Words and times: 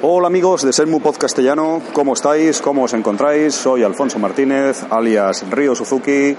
Hola 0.00 0.28
amigos 0.28 0.62
de 0.62 0.72
Senmu 0.72 1.00
Pod 1.00 1.16
Castellano, 1.16 1.82
¿cómo 1.92 2.12
estáis? 2.12 2.60
¿Cómo 2.60 2.84
os 2.84 2.94
encontráis? 2.94 3.52
Soy 3.52 3.82
Alfonso 3.82 4.20
Martínez, 4.20 4.84
alias 4.90 5.44
Río 5.50 5.74
Suzuki. 5.74 6.36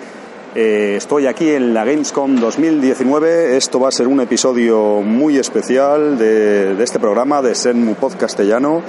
Eh, 0.56 0.94
estoy 0.96 1.28
aquí 1.28 1.50
en 1.50 1.74
la 1.74 1.84
Gamescom 1.84 2.38
2019. 2.38 3.58
Esto 3.58 3.82
va 3.82 3.90
a 3.90 3.92
ser 3.92 4.08
un 4.08 4.22
episodio 4.22 5.02
muy 5.02 5.38
especial 5.38 6.18
de, 6.18 6.82
este 6.82 7.02
programa 7.02 7.42
de 7.42 7.54
Senmu 7.54 7.96
Pod 7.96 8.14
Castellano 8.16 8.82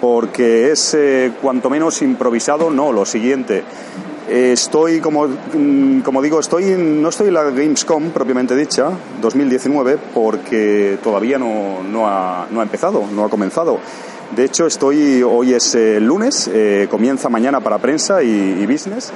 porque 0.00 0.70
es 0.70 0.94
eh, 0.94 1.32
cuanto 1.42 1.68
menos 1.68 2.00
improvisado, 2.00 2.70
no, 2.70 2.92
lo 2.92 3.04
siguiente. 3.04 3.62
Estoy, 4.26 5.00
como, 5.00 5.26
mm, 5.26 6.00
como 6.00 6.22
digo, 6.22 6.40
estoy 6.40 6.74
no 6.78 7.10
estoy 7.10 7.28
en 7.28 7.34
la 7.34 7.42
Gamescom 7.42 8.08
propiamente 8.08 8.56
dicha, 8.56 8.88
2019, 9.20 9.98
porque 10.14 10.98
todavía 11.02 11.38
no, 11.38 11.82
no, 11.82 12.08
ha, 12.08 12.46
no 12.50 12.60
ha 12.60 12.62
empezado, 12.62 13.04
no 13.12 13.26
ha 13.26 13.28
comenzado. 13.28 13.80
De 14.34 14.44
hecho, 14.44 14.66
estoy, 14.66 15.22
hoy 15.22 15.54
es 15.54 15.76
eh, 15.76 16.00
lunes, 16.00 16.50
eh, 16.52 16.88
comienza 16.90 17.28
mañana 17.28 17.60
para 17.60 17.78
prensa 17.78 18.20
y, 18.20 18.66
business, 18.66 19.12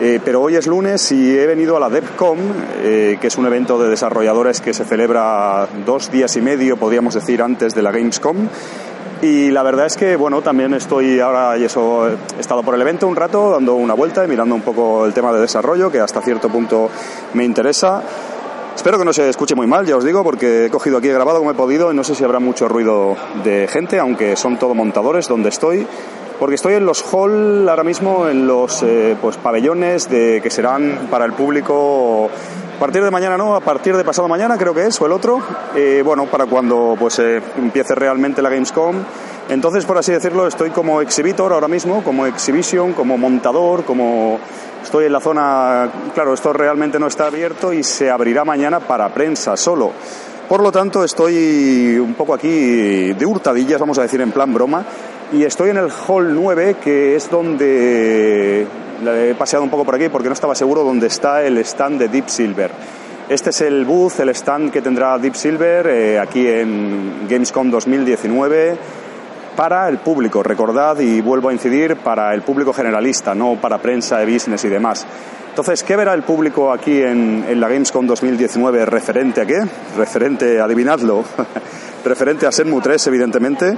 eh, 0.00 0.18
pero 0.24 0.40
hoy 0.40 0.56
es 0.56 0.66
lunes 0.66 1.12
y 1.12 1.36
he 1.36 1.44
venido 1.44 1.76
a 1.76 1.80
la 1.80 1.90
DevCom, 1.90 2.38
que 2.82 3.18
es 3.20 3.36
un 3.36 3.46
evento 3.46 3.78
de 3.78 3.90
desarrolladores 3.90 4.62
que 4.62 4.72
se 4.72 4.84
celebra 4.84 5.68
dos 5.84 6.10
días 6.10 6.36
y 6.36 6.40
medio, 6.40 6.78
podríamos 6.78 7.14
decir, 7.14 7.42
antes 7.42 7.74
de 7.74 7.82
la 7.82 7.90
Gamescom. 7.90 8.48
Y 9.20 9.50
la 9.50 9.62
verdad 9.62 9.86
es 9.86 9.96
que, 9.96 10.16
bueno, 10.16 10.40
también 10.40 10.72
estoy 10.72 11.20
ahora, 11.20 11.58
y 11.58 11.64
eso, 11.64 12.08
he 12.08 12.40
estado 12.40 12.62
por 12.62 12.74
el 12.74 12.80
evento 12.80 13.06
un 13.08 13.16
rato, 13.16 13.50
dando 13.50 13.74
una 13.74 13.94
vuelta 13.94 14.24
y 14.24 14.28
mirando 14.28 14.54
un 14.54 14.62
poco 14.62 15.04
el 15.04 15.12
tema 15.12 15.32
de 15.32 15.40
desarrollo, 15.40 15.90
que 15.90 16.00
hasta 16.00 16.22
cierto 16.22 16.48
punto 16.48 16.88
me 17.34 17.44
interesa. 17.44 18.02
Espero 18.76 18.98
que 18.98 19.04
no 19.04 19.12
se 19.12 19.28
escuche 19.28 19.56
muy 19.56 19.66
mal, 19.66 19.86
ya 19.86 19.96
os 19.96 20.04
digo, 20.04 20.22
porque 20.22 20.66
he 20.66 20.70
cogido 20.70 20.98
aquí, 20.98 21.08
he 21.08 21.12
grabado 21.12 21.38
como 21.38 21.50
he 21.50 21.54
podido 21.54 21.90
y 21.90 21.96
no 21.96 22.04
sé 22.04 22.14
si 22.14 22.22
habrá 22.22 22.38
mucho 22.38 22.68
ruido 22.68 23.16
de 23.42 23.66
gente, 23.66 23.98
aunque 23.98 24.36
son 24.36 24.58
todo 24.58 24.74
montadores 24.74 25.26
donde 25.26 25.48
estoy. 25.48 25.86
Porque 26.38 26.54
estoy 26.54 26.74
en 26.74 26.84
los 26.84 27.02
hall 27.02 27.66
ahora 27.68 27.82
mismo, 27.82 28.28
en 28.28 28.46
los 28.46 28.82
eh, 28.82 29.16
pues, 29.20 29.38
pabellones 29.38 30.10
de, 30.10 30.40
que 30.42 30.50
serán 30.50 31.08
para 31.10 31.24
el 31.24 31.32
público 31.32 32.28
a 32.76 32.78
partir 32.78 33.02
de 33.02 33.10
mañana 33.10 33.38
no, 33.38 33.54
a 33.56 33.60
partir 33.60 33.96
de 33.96 34.04
pasado 34.04 34.28
mañana 34.28 34.58
creo 34.58 34.74
que 34.74 34.84
es, 34.84 35.00
o 35.00 35.06
el 35.06 35.12
otro, 35.12 35.40
eh, 35.74 36.02
bueno, 36.04 36.26
para 36.26 36.44
cuando 36.44 36.94
pues 36.98 37.18
eh, 37.18 37.40
empiece 37.56 37.94
realmente 37.94 38.42
la 38.42 38.50
Gamescom. 38.50 38.96
Entonces, 39.48 39.84
por 39.84 39.96
así 39.96 40.10
decirlo, 40.10 40.48
estoy 40.48 40.70
como 40.70 41.00
exhibitor 41.00 41.52
ahora 41.52 41.68
mismo, 41.68 42.02
como 42.02 42.26
exhibition, 42.26 42.92
como 42.94 43.16
montador, 43.16 43.84
como 43.84 44.40
estoy 44.82 45.06
en 45.06 45.12
la 45.12 45.20
zona, 45.20 45.88
claro, 46.14 46.34
esto 46.34 46.52
realmente 46.52 46.98
no 46.98 47.06
está 47.06 47.28
abierto 47.28 47.72
y 47.72 47.84
se 47.84 48.10
abrirá 48.10 48.44
mañana 48.44 48.80
para 48.80 49.08
prensa 49.14 49.56
solo. 49.56 49.92
Por 50.48 50.62
lo 50.62 50.72
tanto, 50.72 51.04
estoy 51.04 51.96
un 51.96 52.14
poco 52.14 52.34
aquí 52.34 53.12
de 53.12 53.26
hurtadillas, 53.26 53.78
vamos 53.78 53.98
a 53.98 54.02
decir 54.02 54.20
en 54.20 54.32
plan 54.32 54.52
broma, 54.52 54.84
y 55.32 55.44
estoy 55.44 55.70
en 55.70 55.76
el 55.76 55.90
Hall 55.90 56.34
9, 56.34 56.76
que 56.82 57.14
es 57.14 57.30
donde 57.30 58.66
he 59.04 59.34
paseado 59.36 59.64
un 59.64 59.70
poco 59.70 59.84
por 59.84 59.94
aquí 59.94 60.08
porque 60.08 60.28
no 60.28 60.34
estaba 60.34 60.56
seguro 60.56 60.82
dónde 60.82 61.06
está 61.06 61.44
el 61.44 61.58
stand 61.58 62.00
de 62.00 62.08
Deep 62.08 62.28
Silver. 62.28 62.70
Este 63.28 63.50
es 63.50 63.60
el 63.60 63.84
booth, 63.84 64.18
el 64.20 64.30
stand 64.30 64.72
que 64.72 64.82
tendrá 64.82 65.18
Deep 65.18 65.34
Silver 65.34 65.86
eh, 65.88 66.18
aquí 66.18 66.46
en 66.46 67.26
Gamescom 67.28 67.70
2019 67.70 69.05
para 69.56 69.88
el 69.88 69.98
público, 69.98 70.42
recordad 70.42 71.00
y 71.00 71.20
vuelvo 71.20 71.48
a 71.48 71.52
incidir, 71.52 71.96
para 71.96 72.34
el 72.34 72.42
público 72.42 72.72
generalista, 72.72 73.34
no 73.34 73.56
para 73.60 73.78
prensa, 73.78 74.22
business 74.24 74.64
y 74.64 74.68
demás. 74.68 75.06
Entonces, 75.48 75.82
¿qué 75.82 75.96
verá 75.96 76.12
el 76.12 76.22
público 76.22 76.70
aquí 76.70 77.00
en, 77.00 77.44
en 77.48 77.60
la 77.60 77.68
Gamescom 77.68 78.06
2019 78.06 78.84
referente 78.84 79.40
a 79.40 79.46
qué? 79.46 79.64
Referente, 79.96 80.60
adivinadlo, 80.60 81.24
referente 82.04 82.46
a 82.46 82.52
Senmu 82.52 82.80
3, 82.80 83.06
evidentemente. 83.06 83.74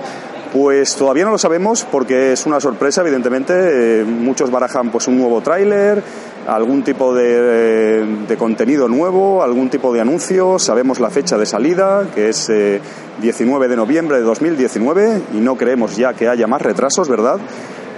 Pues 0.52 0.96
todavía 0.96 1.26
no 1.26 1.30
lo 1.30 1.38
sabemos 1.38 1.86
porque 1.90 2.32
es 2.32 2.46
una 2.46 2.58
sorpresa, 2.58 3.02
evidentemente. 3.02 4.00
Eh, 4.00 4.04
muchos 4.04 4.50
barajan 4.50 4.90
pues 4.90 5.06
un 5.06 5.18
nuevo 5.18 5.42
tráiler, 5.42 6.02
algún 6.46 6.82
tipo 6.82 7.14
de, 7.14 8.24
de 8.26 8.36
contenido 8.38 8.88
nuevo, 8.88 9.42
algún 9.42 9.68
tipo 9.68 9.92
de 9.92 10.00
anuncio. 10.00 10.58
Sabemos 10.58 11.00
la 11.00 11.10
fecha 11.10 11.36
de 11.36 11.44
salida, 11.44 12.06
que 12.14 12.30
es 12.30 12.48
eh, 12.48 12.80
19 13.20 13.68
de 13.68 13.76
noviembre 13.76 14.16
de 14.16 14.22
2019, 14.22 15.22
y 15.34 15.36
no 15.36 15.56
creemos 15.56 15.96
ya 15.96 16.14
que 16.14 16.28
haya 16.28 16.46
más 16.46 16.62
retrasos, 16.62 17.08
¿verdad? 17.08 17.38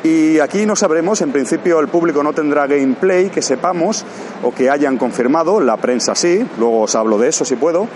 Y 0.03 0.39
aquí 0.39 0.65
no 0.65 0.75
sabremos, 0.77 1.21
en 1.21 1.31
principio 1.31 1.79
el 1.79 1.89
público 1.89 2.23
no 2.23 2.33
tendrá 2.33 2.67
gameplay 2.67 3.29
que 3.29 3.43
sepamos 3.43 4.05
o 4.43 4.53
que 4.53 4.71
hayan 4.71 4.97
confirmado, 4.97 5.61
la 5.61 5.77
prensa 5.77 6.15
sí, 6.15 6.45
luego 6.59 6.83
os 6.83 6.95
hablo 6.95 7.19
de 7.19 7.29
eso 7.29 7.45
si 7.45 7.55
puedo. 7.57 7.87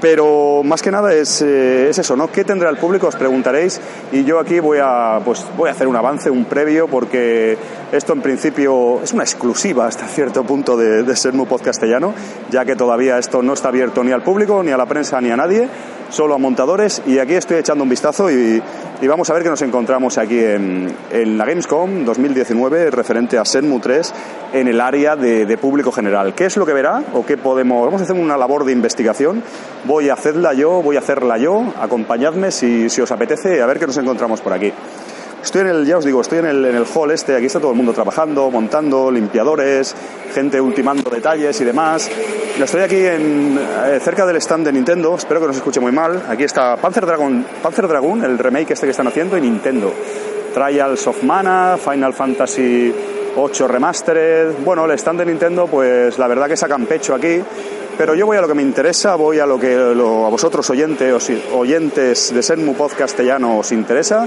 Pero 0.00 0.62
más 0.62 0.80
que 0.80 0.92
nada 0.92 1.12
es, 1.12 1.42
eh, 1.42 1.88
es 1.90 1.98
eso, 1.98 2.14
¿no? 2.16 2.30
¿Qué 2.30 2.44
tendrá 2.44 2.70
el 2.70 2.76
público? 2.76 3.08
Os 3.08 3.16
preguntaréis. 3.16 3.80
Y 4.12 4.24
yo 4.24 4.38
aquí 4.38 4.60
voy 4.60 4.78
a, 4.80 5.20
pues, 5.24 5.44
voy 5.56 5.68
a 5.68 5.72
hacer 5.72 5.88
un 5.88 5.96
avance, 5.96 6.30
un 6.30 6.44
previo, 6.44 6.86
porque 6.86 7.58
esto 7.90 8.12
en 8.12 8.22
principio 8.22 9.00
es 9.02 9.12
una 9.12 9.24
exclusiva 9.24 9.86
hasta 9.86 10.06
cierto 10.06 10.44
punto 10.44 10.76
de, 10.76 11.02
de 11.02 11.16
Sermu 11.16 11.46
Pod 11.46 11.62
Castellano, 11.62 12.14
ya 12.50 12.64
que 12.64 12.76
todavía 12.76 13.18
esto 13.18 13.42
no 13.42 13.54
está 13.54 13.68
abierto 13.68 14.04
ni 14.04 14.12
al 14.12 14.22
público, 14.22 14.62
ni 14.62 14.70
a 14.70 14.76
la 14.76 14.86
prensa, 14.86 15.20
ni 15.20 15.30
a 15.30 15.36
nadie, 15.36 15.68
solo 16.10 16.34
a 16.34 16.38
montadores. 16.38 17.02
Y 17.06 17.18
aquí 17.18 17.34
estoy 17.34 17.58
echando 17.58 17.84
un 17.84 17.90
vistazo 17.90 18.30
y, 18.30 18.62
vamos 19.06 19.28
a 19.30 19.34
ver 19.34 19.42
que 19.42 19.50
nos 19.50 19.62
encontramos 19.62 20.18
aquí 20.18 20.38
en, 20.38 20.92
la 21.12 21.44
Gamescom 21.44 22.04
2019 22.04 22.90
referente 22.90 23.38
a 23.38 23.44
Senmu 23.44 23.80
3 23.80 24.14
en 24.52 24.68
el 24.68 24.80
área 24.80 25.16
de, 25.16 25.46
de 25.46 25.58
público 25.58 25.92
general. 25.92 26.34
¿Qué 26.34 26.46
es 26.46 26.56
lo 26.56 26.66
que 26.66 26.72
verá 26.72 27.02
o 27.14 27.24
qué 27.24 27.36
podemos? 27.36 27.84
Vamos 27.84 28.00
a 28.00 28.04
hacer 28.04 28.16
una 28.16 28.36
labor 28.36 28.64
de 28.64 28.72
investigación. 28.72 29.42
Voy 29.84 30.08
a 30.08 30.14
hacerla 30.14 30.54
yo, 30.54 30.82
voy 30.82 30.96
a 30.96 31.00
hacerla 31.00 31.38
yo. 31.38 31.72
Acompañadme 31.80 32.50
si, 32.50 32.90
si 32.90 33.00
os 33.00 33.10
apetece 33.10 33.62
a 33.62 33.66
ver 33.66 33.78
qué 33.78 33.86
nos 33.86 33.96
encontramos 33.98 34.40
por 34.40 34.52
aquí. 34.52 34.72
Estoy 35.48 35.62
en 35.62 35.68
el, 35.68 35.86
ya 35.86 35.96
os 35.96 36.04
digo, 36.04 36.20
estoy 36.20 36.40
en 36.40 36.44
el, 36.44 36.62
en 36.66 36.76
el 36.76 36.84
hall 36.94 37.10
este, 37.10 37.34
aquí 37.34 37.46
está 37.46 37.58
todo 37.58 37.70
el 37.70 37.76
mundo 37.78 37.94
trabajando, 37.94 38.50
montando, 38.50 39.10
limpiadores, 39.10 39.94
gente 40.34 40.60
ultimando 40.60 41.08
detalles 41.08 41.58
y 41.62 41.64
demás. 41.64 42.10
Estoy 42.62 42.82
aquí 42.82 42.96
en, 42.96 43.58
eh, 43.86 43.98
cerca 43.98 44.26
del 44.26 44.36
stand 44.36 44.66
de 44.66 44.74
Nintendo, 44.74 45.14
espero 45.14 45.40
que 45.40 45.46
no 45.46 45.54
se 45.54 45.60
escuche 45.60 45.80
muy 45.80 45.90
mal. 45.90 46.22
Aquí 46.28 46.44
está 46.44 46.76
Panzer 46.76 47.06
Dragon, 47.06 47.46
Panzer 47.62 47.88
Dragoon, 47.88 48.24
el 48.24 48.38
remake 48.38 48.72
este 48.74 48.88
que 48.88 48.90
están 48.90 49.06
haciendo, 49.06 49.38
y 49.38 49.40
Nintendo. 49.40 49.90
Trials 50.52 51.06
of 51.06 51.22
Mana, 51.22 51.78
Final 51.82 52.12
Fantasy 52.12 52.94
8 53.34 53.68
Remastered. 53.68 54.52
Bueno, 54.62 54.84
el 54.84 54.90
stand 54.98 55.20
de 55.20 55.24
Nintendo, 55.24 55.66
pues 55.66 56.18
la 56.18 56.28
verdad 56.28 56.46
que 56.46 56.58
sacan 56.58 56.84
pecho 56.84 57.14
aquí. 57.14 57.40
Pero 57.98 58.14
yo 58.14 58.26
voy 58.26 58.36
a 58.36 58.40
lo 58.40 58.46
que 58.46 58.54
me 58.54 58.62
interesa, 58.62 59.16
voy 59.16 59.40
a 59.40 59.46
lo 59.46 59.58
que 59.58 59.74
lo- 59.76 60.24
a 60.24 60.28
vosotros 60.30 60.70
oyentes, 60.70 61.30
oyentes 61.52 62.32
de 62.32 62.42
Senmu 62.44 62.76
Castellano 62.96 63.58
os 63.58 63.72
interesa, 63.72 64.26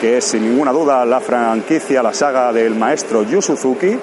que 0.00 0.18
es 0.18 0.24
sin 0.24 0.42
ninguna 0.42 0.72
duda 0.72 1.04
la 1.06 1.20
franquicia, 1.20 2.02
la 2.02 2.12
saga 2.12 2.52
del 2.52 2.74
maestro 2.74 3.22
Yu 3.22 3.40
Suzuki. 3.40 3.96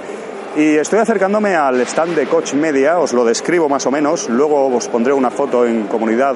Y 0.55 0.75
estoy 0.77 0.99
acercándome 0.99 1.55
al 1.55 1.79
stand 1.81 2.15
de 2.15 2.27
Coach 2.27 2.53
Media, 2.53 2.97
os 2.97 3.11
lo 3.11 3.25
describo 3.25 3.67
más 3.67 3.85
o 3.85 3.91
menos, 3.91 4.29
luego 4.29 4.67
os 4.73 4.87
pondré 4.87 5.11
una 5.13 5.29
foto 5.29 5.65
en 5.65 5.83
comunidad 5.87 6.35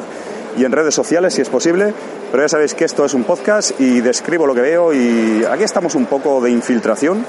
y 0.58 0.66
en 0.66 0.72
redes 0.72 0.94
sociales 0.94 1.34
si 1.34 1.42
es 1.42 1.50
posible, 1.50 1.94
pero 2.32 2.44
ya 2.44 2.50
sabéis 2.50 2.76
que 2.76 2.86
esto 2.86 3.06
es 3.06 3.14
un 3.16 3.24
podcast 3.24 3.80
y 3.80 4.02
describo 4.02 4.46
lo 4.46 4.54
que 4.54 4.62
veo 4.62 4.94
y 4.94 5.44
aquí 5.50 5.64
estamos 5.64 5.96
un 5.96 6.06
poco 6.06 6.42
de 6.42 6.52
infiltración 6.52 7.26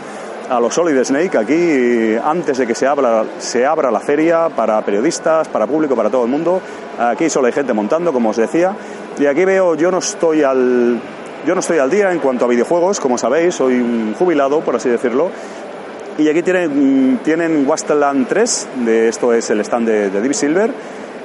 a 0.49 0.61
los 0.61 0.75
Solid 0.75 1.03
Snake 1.03 1.37
aquí 1.39 2.17
antes 2.23 2.59
de 2.59 2.67
que 2.67 2.75
se 2.75 2.87
abra, 2.87 3.25
se 3.39 3.65
abra 3.65 3.91
la 3.91 4.01
feria 4.01 4.49
para 4.49 4.81
periodistas, 4.83 5.49
para 5.49 5.67
público, 5.67 5.97
para 5.97 6.11
todo 6.11 6.25
el 6.25 6.31
mundo. 6.31 6.61
Aquí 6.99 7.31
solo 7.31 7.47
hay 7.47 7.53
gente 7.53 7.73
montando, 7.73 8.13
como 8.13 8.31
os 8.31 8.37
decía. 8.37 8.75
Y 9.19 9.27
aquí 9.27 9.45
veo, 9.45 9.75
yo 9.75 9.91
no 9.91 9.99
estoy 9.99 10.43
al, 10.43 11.01
yo 11.47 11.55
no 11.55 11.61
estoy 11.61 11.79
al 11.79 11.91
día 11.91 12.13
en 12.13 12.19
cuanto 12.19 12.45
a 12.45 12.49
videojuegos, 12.49 13.01
como 13.01 13.19
sabéis, 13.19 13.55
soy 13.55 13.75
un 13.75 14.15
jubilado, 14.19 14.61
por 14.61 14.77
así 14.77 14.89
decirlo. 14.89 15.31
Y 16.19 16.29
aquí 16.29 16.43
tienen, 16.43 17.21
tienen 17.25 17.67
Wasteland 17.67 18.29
3, 18.29 18.69
de, 18.85 19.09
esto 19.09 19.33
es 19.33 19.51
el 19.51 19.61
stand 19.61 19.89
de, 19.89 20.11
de 20.11 20.35
Silver, 20.35 20.71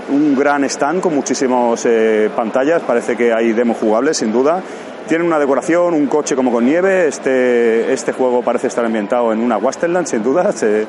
un 0.09 0.35
gran 0.35 0.63
stand 0.63 1.01
con 1.01 1.13
muchísimas 1.13 1.85
eh, 1.85 2.29
pantallas, 2.35 2.81
parece 2.81 3.15
que 3.15 3.31
hay 3.31 3.53
demo 3.53 3.75
jugables 3.75 4.17
sin 4.17 4.31
duda. 4.31 4.63
Tienen 5.09 5.25
una 5.25 5.39
decoración, 5.39 5.95
un 5.95 6.05
coche 6.05 6.35
como 6.35 6.51
con 6.51 6.63
nieve, 6.63 7.07
este, 7.07 7.91
este 7.91 8.11
juego 8.11 8.43
parece 8.43 8.67
estar 8.67 8.85
ambientado 8.85 9.33
en 9.33 9.39
una 9.39 9.57
Wasteland 9.57 10.05
sin 10.05 10.21
duda, 10.21 10.51
se, 10.51 10.85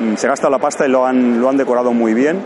mm, 0.00 0.14
se 0.16 0.26
gasta 0.26 0.48
la 0.48 0.58
pasta 0.58 0.86
y 0.86 0.90
lo 0.90 1.04
han, 1.04 1.38
lo 1.38 1.50
han 1.50 1.58
decorado 1.58 1.92
muy 1.92 2.14
bien. 2.14 2.40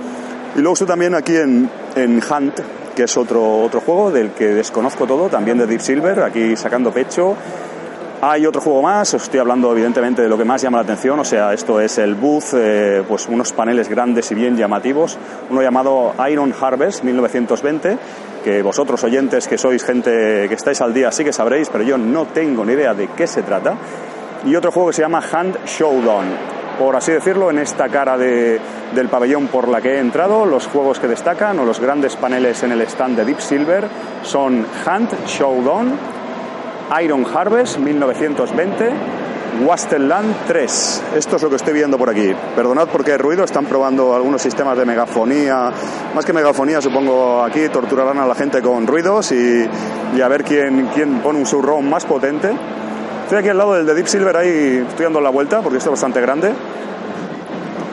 Y 0.56 0.58
luego 0.58 0.72
estoy 0.72 0.88
también 0.88 1.14
aquí 1.14 1.36
en, 1.36 1.70
en 1.94 2.16
Hunt, 2.16 2.58
que 2.96 3.04
es 3.04 3.16
otro, 3.16 3.60
otro 3.60 3.80
juego 3.80 4.10
del 4.10 4.32
que 4.32 4.46
desconozco 4.46 5.06
todo, 5.06 5.28
también 5.28 5.58
de 5.58 5.68
Deep 5.68 5.80
Silver, 5.80 6.24
aquí 6.24 6.56
sacando 6.56 6.90
pecho. 6.90 7.36
Hay 8.24 8.46
otro 8.46 8.60
juego 8.60 8.82
más, 8.82 9.12
os 9.14 9.24
estoy 9.24 9.40
hablando 9.40 9.72
evidentemente 9.72 10.22
de 10.22 10.28
lo 10.28 10.38
que 10.38 10.44
más 10.44 10.62
llama 10.62 10.78
la 10.78 10.84
atención, 10.84 11.18
o 11.18 11.24
sea, 11.24 11.52
esto 11.52 11.80
es 11.80 11.98
el 11.98 12.14
Booth, 12.14 12.54
eh, 12.54 13.02
pues 13.08 13.26
unos 13.26 13.52
paneles 13.52 13.88
grandes 13.88 14.30
y 14.30 14.36
bien 14.36 14.56
llamativos, 14.56 15.18
uno 15.50 15.60
llamado 15.60 16.14
Iron 16.30 16.54
Harvest 16.60 17.02
1920, 17.02 17.98
que 18.44 18.62
vosotros 18.62 19.02
oyentes 19.02 19.48
que 19.48 19.58
sois 19.58 19.82
gente 19.82 20.46
que 20.48 20.54
estáis 20.54 20.80
al 20.82 20.94
día 20.94 21.10
sí 21.10 21.24
que 21.24 21.32
sabréis, 21.32 21.68
pero 21.68 21.82
yo 21.82 21.98
no 21.98 22.26
tengo 22.26 22.64
ni 22.64 22.74
idea 22.74 22.94
de 22.94 23.08
qué 23.08 23.26
se 23.26 23.42
trata. 23.42 23.74
Y 24.46 24.54
otro 24.54 24.70
juego 24.70 24.90
que 24.90 24.94
se 24.94 25.02
llama 25.02 25.20
Hand 25.32 25.64
Showdown, 25.66 26.26
por 26.78 26.94
así 26.94 27.10
decirlo, 27.10 27.50
en 27.50 27.58
esta 27.58 27.88
cara 27.88 28.16
de, 28.16 28.60
del 28.94 29.08
pabellón 29.08 29.48
por 29.48 29.66
la 29.66 29.80
que 29.80 29.96
he 29.96 29.98
entrado, 29.98 30.46
los 30.46 30.68
juegos 30.68 31.00
que 31.00 31.08
destacan 31.08 31.58
o 31.58 31.64
los 31.64 31.80
grandes 31.80 32.14
paneles 32.14 32.62
en 32.62 32.70
el 32.70 32.82
stand 32.82 33.16
de 33.16 33.24
Deep 33.24 33.40
Silver 33.40 33.88
son 34.22 34.64
Hand 34.86 35.26
Showdown, 35.26 36.21
Iron 37.00 37.24
Harvest 37.24 37.78
1920, 37.78 38.90
Wasteland 39.64 40.34
3. 40.46 41.02
Esto 41.16 41.36
es 41.36 41.42
lo 41.42 41.48
que 41.48 41.56
estoy 41.56 41.72
viendo 41.72 41.96
por 41.96 42.10
aquí. 42.10 42.34
Perdonad 42.54 42.88
porque 42.88 43.12
hay 43.12 43.18
ruido, 43.18 43.44
están 43.44 43.64
probando 43.64 44.14
algunos 44.14 44.42
sistemas 44.42 44.76
de 44.76 44.84
megafonía. 44.84 45.70
Más 46.14 46.24
que 46.24 46.32
megafonía, 46.32 46.82
supongo 46.82 47.42
aquí 47.42 47.68
torturarán 47.68 48.18
a 48.18 48.26
la 48.26 48.34
gente 48.34 48.60
con 48.60 48.86
ruidos 48.86 49.32
y, 49.32 49.66
y 50.16 50.20
a 50.20 50.28
ver 50.28 50.44
quién, 50.44 50.90
quién 50.94 51.20
pone 51.20 51.38
un 51.38 51.46
surround 51.46 51.88
más 51.88 52.04
potente. 52.04 52.50
Estoy 53.24 53.38
aquí 53.38 53.48
al 53.48 53.58
lado 53.58 53.74
del 53.74 53.86
de 53.86 53.94
Deep 53.94 54.08
Silver, 54.08 54.36
ahí 54.36 54.84
estoy 54.86 55.04
dando 55.04 55.20
la 55.20 55.30
vuelta 55.30 55.62
porque 55.62 55.78
esto 55.78 55.88
es 55.90 55.92
bastante 55.92 56.20
grande 56.20 56.52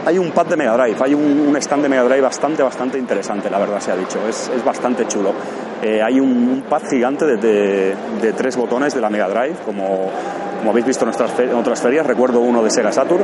hay 0.06 0.18
un 0.18 0.32
pad 0.32 0.48
de 0.48 0.58
Mega 0.58 0.76
Drive, 0.76 0.98
hay 1.02 1.14
un, 1.14 1.56
stand 1.58 1.84
de 1.84 1.90
Mega 1.90 2.04
Drive 2.04 2.22
bastante, 2.22 2.64
bastante 2.64 2.98
interesante, 2.98 3.48
la 3.48 3.60
verdad 3.60 3.80
se 3.80 3.92
ha 3.92 3.96
dicho, 3.96 4.18
es, 4.28 4.50
es 4.50 4.64
bastante 4.64 5.06
chulo. 5.06 5.34
Eh, 5.82 6.02
hay 6.04 6.20
un, 6.20 6.64
pad 6.70 6.82
gigante 6.90 7.26
de, 7.26 7.96
de, 8.22 8.34
tres 8.34 8.58
botones 8.58 8.94
de 8.94 9.02
la 9.02 9.10
Mega 9.10 9.30
Drive, 9.30 9.56
como, 9.66 10.10
como 10.60 10.72
habéis 10.72 10.86
visto 10.86 11.06
en, 11.06 11.50
en 11.50 11.56
otras 11.56 11.82
ferias, 11.82 12.06
recuerdo 12.06 12.42
uno 12.42 12.62
de 12.62 12.70
Sega 12.70 12.92
Saturn, 12.92 13.24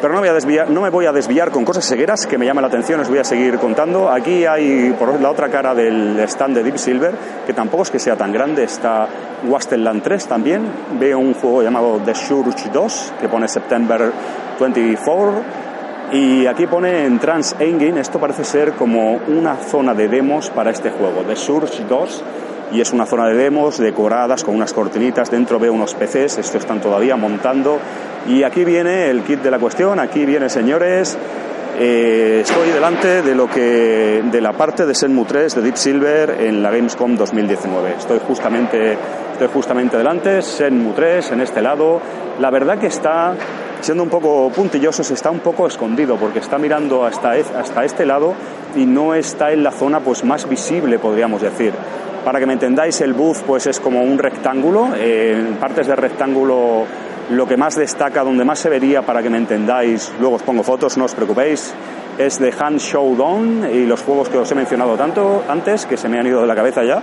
pero 0.00 0.12
no 0.12 0.20
voy 0.20 0.28
a 0.28 0.34
desviar, 0.34 0.70
no 0.70 0.82
me 0.82 0.90
voy 0.90 1.06
a 1.06 1.12
desviar 1.12 1.50
con 1.50 1.64
cosas 1.64 1.84
segueras 1.84 2.26
que 2.26 2.38
me 2.38 2.46
llaman 2.46 2.62
la 2.62 2.68
atención, 2.68 3.00
os 3.00 3.08
voy 3.08 3.18
a 3.18 3.24
seguir 3.24 3.58
contando. 3.58 4.10
Aquí 4.10 4.44
hay, 4.44 4.94
por 4.98 5.20
la 5.20 5.30
otra 5.30 5.48
cara 5.48 5.74
del 5.74 6.20
stand 6.20 6.54
de 6.54 6.62
Deep 6.62 6.78
Silver, 6.78 7.14
que 7.46 7.52
tampoco 7.52 7.82
es 7.82 7.90
que 7.90 7.98
sea 7.98 8.14
tan 8.14 8.30
grande, 8.30 8.62
está 8.64 9.08
Wasteland 9.48 10.02
3 10.02 10.26
también. 10.26 10.62
Veo 11.00 11.18
un 11.18 11.34
juego 11.34 11.62
llamado 11.62 12.00
The 12.04 12.14
Surge 12.14 12.68
2, 12.72 13.14
que 13.20 13.28
pone 13.28 13.48
September 13.48 14.12
24 14.60 15.65
y 16.12 16.46
aquí 16.46 16.66
pone 16.66 17.04
en 17.04 17.18
Trans 17.18 17.56
Engine, 17.58 18.00
esto 18.00 18.20
parece 18.20 18.44
ser 18.44 18.72
como 18.72 19.20
una 19.28 19.56
zona 19.56 19.94
de 19.94 20.08
demos 20.08 20.50
para 20.50 20.70
este 20.70 20.90
juego, 20.90 21.22
The 21.26 21.36
Surge 21.36 21.84
2, 21.88 22.24
y 22.72 22.80
es 22.80 22.92
una 22.92 23.06
zona 23.06 23.26
de 23.28 23.34
demos 23.34 23.78
decoradas 23.78 24.44
con 24.44 24.54
unas 24.54 24.72
cortinitas, 24.72 25.30
dentro 25.30 25.58
veo 25.58 25.72
unos 25.72 25.94
PCs, 25.94 26.38
esto 26.38 26.58
están 26.58 26.80
todavía 26.80 27.16
montando, 27.16 27.78
y 28.28 28.42
aquí 28.42 28.64
viene 28.64 29.10
el 29.10 29.22
kit 29.22 29.42
de 29.42 29.50
la 29.50 29.58
cuestión, 29.58 29.98
aquí 29.98 30.24
viene 30.24 30.48
señores, 30.48 31.18
eh, 31.78 32.40
estoy 32.42 32.70
delante 32.70 33.20
de 33.20 33.34
lo 33.34 33.50
que 33.50 34.22
de 34.24 34.40
la 34.40 34.54
parte 34.54 34.86
de 34.86 34.94
Senmu 34.94 35.26
3 35.26 35.56
de 35.56 35.60
Deep 35.60 35.76
Silver 35.76 36.30
en 36.40 36.62
la 36.62 36.70
Gamescom 36.70 37.16
2019. 37.16 37.96
Estoy 37.98 38.18
justamente 38.26 38.96
estoy 39.32 39.48
justamente 39.52 39.98
delante, 39.98 40.40
Senmu 40.40 40.94
3 40.94 41.32
en 41.32 41.42
este 41.42 41.60
lado. 41.60 42.00
La 42.40 42.50
verdad 42.50 42.78
que 42.78 42.86
está 42.86 43.34
siendo 43.86 44.02
un 44.02 44.10
poco 44.10 44.50
puntillosos, 44.50 45.12
está 45.12 45.30
un 45.30 45.38
poco 45.38 45.64
escondido 45.68 46.16
porque 46.16 46.40
está 46.40 46.58
mirando 46.58 47.04
hasta, 47.04 47.30
hasta 47.30 47.84
este 47.84 48.04
lado 48.04 48.34
y 48.74 48.84
no 48.84 49.14
está 49.14 49.52
en 49.52 49.62
la 49.62 49.70
zona 49.70 50.00
pues 50.00 50.24
más 50.24 50.48
visible, 50.48 50.98
podríamos 50.98 51.40
decir. 51.40 51.72
Para 52.24 52.40
que 52.40 52.46
me 52.46 52.54
entendáis, 52.54 53.00
el 53.00 53.12
booth 53.12 53.42
pues 53.46 53.68
es 53.68 53.78
como 53.78 54.02
un 54.02 54.18
rectángulo, 54.18 54.88
en 54.96 55.54
partes 55.60 55.86
del 55.86 55.98
rectángulo 55.98 56.84
lo 57.30 57.46
que 57.46 57.56
más 57.56 57.76
destaca, 57.76 58.24
donde 58.24 58.44
más 58.44 58.58
se 58.58 58.68
vería, 58.68 59.02
para 59.02 59.22
que 59.22 59.30
me 59.30 59.38
entendáis, 59.38 60.12
luego 60.18 60.34
os 60.34 60.42
pongo 60.42 60.64
fotos, 60.64 60.98
no 60.98 61.04
os 61.04 61.14
preocupéis, 61.14 61.72
es 62.18 62.40
de 62.40 62.52
Hand 62.58 62.80
Showdown 62.80 63.70
y 63.72 63.86
los 63.86 64.02
juegos 64.02 64.28
que 64.28 64.38
os 64.38 64.50
he 64.50 64.56
mencionado 64.56 64.96
tanto 64.96 65.44
antes, 65.48 65.86
que 65.86 65.96
se 65.96 66.08
me 66.08 66.18
han 66.18 66.26
ido 66.26 66.40
de 66.40 66.48
la 66.48 66.56
cabeza 66.56 66.82
ya, 66.82 67.00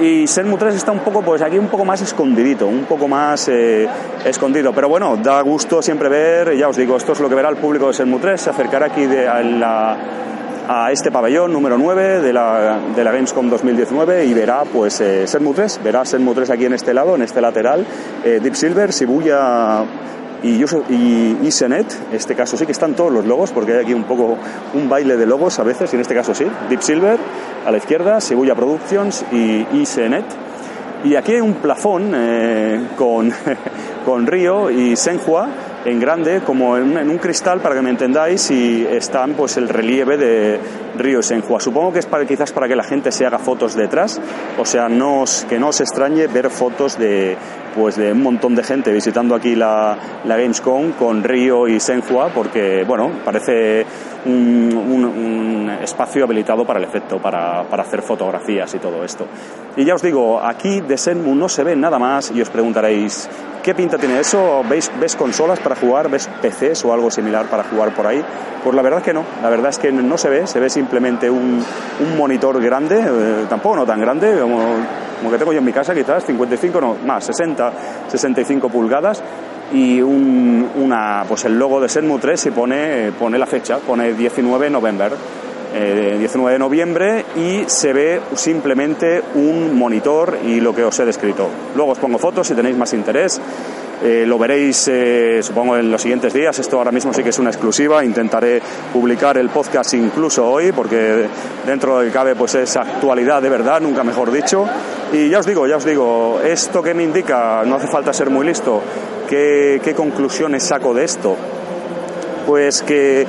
y 0.00 0.26
Senmu 0.26 0.56
3 0.56 0.74
está 0.74 0.92
un 0.92 1.00
poco, 1.00 1.22
pues 1.22 1.42
aquí 1.42 1.58
un 1.58 1.68
poco 1.68 1.84
más 1.84 2.00
escondidito, 2.00 2.66
un 2.66 2.84
poco 2.84 3.06
más 3.06 3.48
eh, 3.48 3.86
escondido. 4.24 4.72
Pero 4.72 4.88
bueno, 4.88 5.16
da 5.16 5.40
gusto 5.42 5.82
siempre 5.82 6.08
ver, 6.08 6.56
ya 6.56 6.68
os 6.68 6.76
digo, 6.76 6.96
esto 6.96 7.12
es 7.12 7.20
lo 7.20 7.28
que 7.28 7.34
verá 7.34 7.50
el 7.50 7.56
público 7.56 7.88
de 7.88 7.92
Senmu 7.92 8.18
3, 8.18 8.40
se 8.40 8.50
acercará 8.50 8.86
aquí 8.86 9.04
de, 9.06 9.28
a, 9.28 9.42
la, 9.42 10.90
este 10.90 11.10
pabellón 11.10 11.52
número 11.52 11.76
9 11.76 12.20
de 12.20 12.32
la, 12.32 12.78
de 12.94 13.04
la 13.04 13.12
Gamescom 13.12 13.50
2019 13.50 14.24
y 14.24 14.32
verá 14.32 14.62
pues 14.64 15.00
eh, 15.00 15.26
Senmu 15.26 15.52
3, 15.52 15.80
verá 15.84 16.04
Senmu 16.04 16.32
3 16.32 16.50
aquí 16.50 16.64
en 16.64 16.74
este 16.74 16.94
lado, 16.94 17.14
en 17.14 17.22
este 17.22 17.40
lateral, 17.40 17.84
eh, 18.24 18.40
Deep 18.42 18.54
Silver, 18.54 18.90
Shibuya 18.90 19.84
y, 20.42 20.64
y 20.64 21.50
en 21.60 21.86
este 22.12 22.34
caso 22.34 22.56
sí 22.56 22.64
que 22.64 22.72
están 22.72 22.94
todos 22.94 23.12
los 23.12 23.26
logos, 23.26 23.50
porque 23.52 23.72
hay 23.72 23.84
aquí 23.84 23.94
un 23.94 24.04
poco 24.04 24.38
un 24.74 24.88
baile 24.88 25.16
de 25.16 25.26
logos 25.26 25.58
a 25.58 25.62
veces, 25.62 25.92
y 25.92 25.96
en 25.96 26.02
este 26.02 26.14
caso 26.14 26.34
sí, 26.34 26.46
Deep 26.68 26.82
Silver, 26.82 27.18
a 27.64 27.70
la 27.70 27.78
izquierda, 27.78 28.18
Shibuya 28.18 28.54
Productions 28.54 29.24
y 29.32 29.66
Isenet. 29.72 30.24
Y 31.04 31.14
aquí 31.14 31.32
hay 31.32 31.40
un 31.40 31.54
plafón 31.54 32.12
eh, 32.14 32.88
con, 32.96 33.32
con 34.04 34.26
Río 34.26 34.70
y 34.70 34.96
Senhua 34.96 35.48
en 35.84 35.98
grande, 35.98 36.42
como 36.44 36.76
en, 36.76 37.08
un 37.08 37.18
cristal, 37.18 37.60
para 37.60 37.74
que 37.74 37.82
me 37.82 37.90
entendáis, 37.90 38.50
y 38.50 38.86
están 38.86 39.34
pues 39.34 39.56
el 39.56 39.68
relieve 39.68 40.16
de 40.16 40.60
Río 40.98 41.20
y 41.20 41.22
Senhua. 41.22 41.60
Supongo 41.60 41.92
que 41.92 42.00
es 42.00 42.06
para, 42.06 42.26
quizás 42.26 42.52
para 42.52 42.68
que 42.68 42.76
la 42.76 42.84
gente 42.84 43.12
se 43.12 43.26
haga 43.26 43.38
fotos 43.38 43.74
detrás, 43.74 44.20
o 44.58 44.64
sea, 44.64 44.88
no 44.88 45.24
que 45.48 45.58
no 45.58 45.68
os 45.68 45.80
extrañe 45.80 46.26
ver 46.26 46.50
fotos 46.50 46.98
de, 46.98 47.36
pues 47.74 47.96
de 47.96 48.12
un 48.12 48.22
montón 48.22 48.54
de 48.54 48.62
gente 48.62 48.92
visitando 48.92 49.34
aquí 49.34 49.54
la, 49.54 49.96
la 50.24 50.36
Gamescom 50.36 50.92
con 50.92 51.22
Río 51.22 51.68
y 51.68 51.80
Senhua, 51.80 52.30
porque, 52.34 52.84
bueno, 52.86 53.10
parece 53.24 53.86
un, 54.26 54.74
un, 54.76 55.70
espacio 55.82 56.24
habilitado 56.24 56.66
para 56.66 56.78
el 56.78 56.84
efecto, 56.84 57.18
para, 57.18 57.62
para, 57.64 57.84
hacer 57.84 58.02
fotografías 58.02 58.74
y 58.74 58.78
todo 58.78 59.02
esto. 59.02 59.26
Y 59.76 59.84
ya 59.84 59.94
os 59.94 60.02
digo, 60.02 60.40
aquí 60.40 60.80
de 60.80 60.98
Senmu 60.98 61.34
no 61.34 61.48
se 61.48 61.64
ve 61.64 61.74
nada 61.74 61.98
más 61.98 62.30
y 62.32 62.42
os 62.42 62.50
preguntaréis, 62.50 63.28
¿qué 63.62 63.74
pinta 63.74 63.98
tiene 63.98 64.20
eso? 64.20 64.62
¿Veis, 64.68 64.90
¿Ves 65.00 65.16
consolas 65.16 65.58
para 65.60 65.76
jugar? 65.76 66.08
¿Ves 66.10 66.28
PCs 66.40 66.84
o 66.84 66.92
algo 66.92 67.10
similar 67.10 67.46
para 67.46 67.64
jugar 67.64 67.94
por 67.94 68.06
ahí? 68.06 68.24
Pues 68.62 68.74
la 68.74 68.82
verdad 68.82 69.02
que 69.02 69.12
no, 69.12 69.24
la 69.42 69.48
verdad 69.48 69.70
es 69.70 69.78
que 69.78 69.90
no 69.92 70.18
se 70.18 70.28
ve, 70.28 70.46
se 70.46 70.60
ve 70.60 70.68
simplemente 70.68 71.30
un, 71.30 71.64
un 72.00 72.16
monitor 72.16 72.60
grande, 72.62 73.00
eh, 73.00 73.46
tampoco 73.48 73.76
no 73.76 73.86
tan 73.86 74.00
grande, 74.00 74.38
como, 74.40 74.58
como 75.18 75.30
que 75.30 75.38
tengo 75.38 75.52
yo 75.52 75.58
en 75.58 75.64
mi 75.64 75.72
casa 75.72 75.94
quizás, 75.94 76.24
55, 76.24 76.80
no, 76.80 76.96
más, 77.06 77.24
60, 77.24 77.72
65 78.08 78.68
pulgadas, 78.68 79.22
y 79.72 80.00
un, 80.00 80.68
una, 80.76 81.24
pues 81.28 81.44
el 81.44 81.58
logo 81.58 81.80
de 81.80 81.88
Senmu 81.88 82.18
3 82.18 82.46
y 82.46 82.50
pone, 82.50 83.12
pone 83.18 83.38
la 83.38 83.46
fecha, 83.46 83.78
pone 83.78 84.12
19 84.12 84.66
de 84.66 84.70
noviembre. 84.70 85.10
Eh, 85.72 86.16
19 86.18 86.54
de 86.54 86.58
noviembre 86.58 87.24
y 87.36 87.62
se 87.66 87.92
ve 87.92 88.20
simplemente 88.34 89.22
un 89.34 89.78
monitor 89.78 90.38
y 90.44 90.60
lo 90.60 90.74
que 90.74 90.82
os 90.82 90.98
he 90.98 91.04
descrito. 91.04 91.48
Luego 91.76 91.92
os 91.92 91.98
pongo 91.98 92.18
fotos 92.18 92.48
si 92.48 92.54
tenéis 92.54 92.76
más 92.76 92.92
interés. 92.92 93.40
Eh, 94.02 94.24
lo 94.26 94.38
veréis, 94.38 94.88
eh, 94.88 95.40
supongo, 95.42 95.76
en 95.76 95.90
los 95.90 96.00
siguientes 96.00 96.32
días. 96.32 96.58
Esto 96.58 96.78
ahora 96.78 96.90
mismo 96.90 97.12
sí 97.12 97.22
que 97.22 97.28
es 97.28 97.38
una 97.38 97.50
exclusiva. 97.50 98.04
Intentaré 98.04 98.60
publicar 98.92 99.36
el 99.36 99.50
podcast 99.50 99.94
incluso 99.94 100.50
hoy, 100.50 100.72
porque 100.72 101.26
dentro 101.66 102.00
de 102.00 102.06
que 102.06 102.12
cabe, 102.12 102.34
pues 102.34 102.54
es 102.56 102.76
actualidad 102.76 103.42
de 103.42 103.50
verdad, 103.50 103.80
nunca 103.80 104.02
mejor 104.02 104.32
dicho. 104.32 104.66
Y 105.12 105.28
ya 105.28 105.38
os 105.40 105.46
digo, 105.46 105.66
ya 105.68 105.76
os 105.76 105.84
digo, 105.84 106.40
esto 106.42 106.82
que 106.82 106.94
me 106.94 107.04
indica, 107.04 107.62
no 107.64 107.76
hace 107.76 107.88
falta 107.88 108.12
ser 108.12 108.30
muy 108.30 108.46
listo. 108.46 108.80
¿Qué, 109.28 109.80
qué 109.84 109.94
conclusiones 109.94 110.64
saco 110.64 110.94
de 110.94 111.04
esto? 111.04 111.36
Pues 112.46 112.82
que 112.82 113.26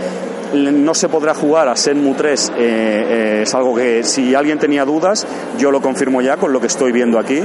no 0.53 0.93
se 0.93 1.09
podrá 1.09 1.33
jugar 1.33 1.67
a 1.67 1.75
Senmu 1.75 2.13
3 2.13 2.49
eh, 2.49 2.53
eh, 2.57 3.39
es 3.43 3.53
algo 3.53 3.75
que 3.75 4.03
si 4.03 4.35
alguien 4.35 4.59
tenía 4.59 4.85
dudas 4.85 5.25
yo 5.57 5.71
lo 5.71 5.81
confirmo 5.81 6.21
ya 6.21 6.37
con 6.37 6.53
lo 6.53 6.59
que 6.59 6.67
estoy 6.67 6.91
viendo 6.91 7.19
aquí. 7.19 7.41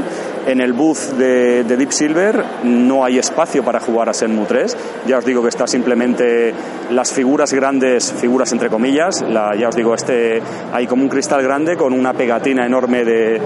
En 0.47 0.61
el 0.61 0.73
booth 0.73 1.17
de, 1.19 1.65
Deep 1.65 1.93
Silver 1.93 2.45
no 2.65 3.05
hay 3.05 3.19
espacio 3.19 3.65
para 3.65 3.81
jugar 3.81 4.09
a 4.09 4.15
Senmu 4.15 4.45
3 4.45 4.77
ya 5.07 5.19
os 5.19 5.25
digo 5.25 5.43
que 5.43 5.49
está 5.49 5.67
simplemente 5.67 6.55
las 6.91 7.13
figuras 7.13 7.53
grandes 7.53 8.13
figuras 8.13 8.53
entre 8.53 8.71
comillas 8.71 9.23
la, 9.23 9.57
ya 9.57 9.69
os 9.69 9.77
digo 9.77 9.95
este 9.95 10.41
hay 10.73 10.87
como 10.87 11.03
un 11.03 11.09
cristal 11.09 11.43
grande 11.43 11.77
con 11.77 11.93
una 11.93 12.13
pegatina 12.13 12.65
enorme 12.65 13.05
de, 13.05 13.41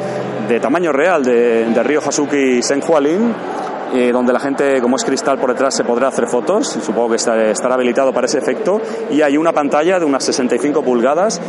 de 0.49 0.61
tamaño 0.61 0.93
real 0.93 1.25
de, 1.25 1.65
de 1.65 1.83
Ryo 1.83 2.01
Hasuki 2.07 2.63
Senhualin 2.63 3.35
eh, 3.93 4.11
donde 4.13 4.33
la 4.33 4.41
gente, 4.41 4.81
como 4.81 4.97
es 4.97 5.05
cristal 5.05 5.39
por 5.39 5.51
detrás, 5.51 5.75
se 5.75 5.85
podrá 5.85 6.09
hacer 6.09 6.27
fotos, 6.27 6.69
supongo 6.69 7.11
que 7.11 7.17
estará 7.17 7.75
habilitado 7.75 8.13
para 8.13 8.27
ese 8.27 8.39
efecto, 8.39 8.81
y 9.11 9.23
hay 9.23 9.37
una 9.37 9.53
pantalla 9.53 9.99
de 9.99 10.05
unas 10.05 10.25
65 10.25 10.83
pulgadas 10.83 11.41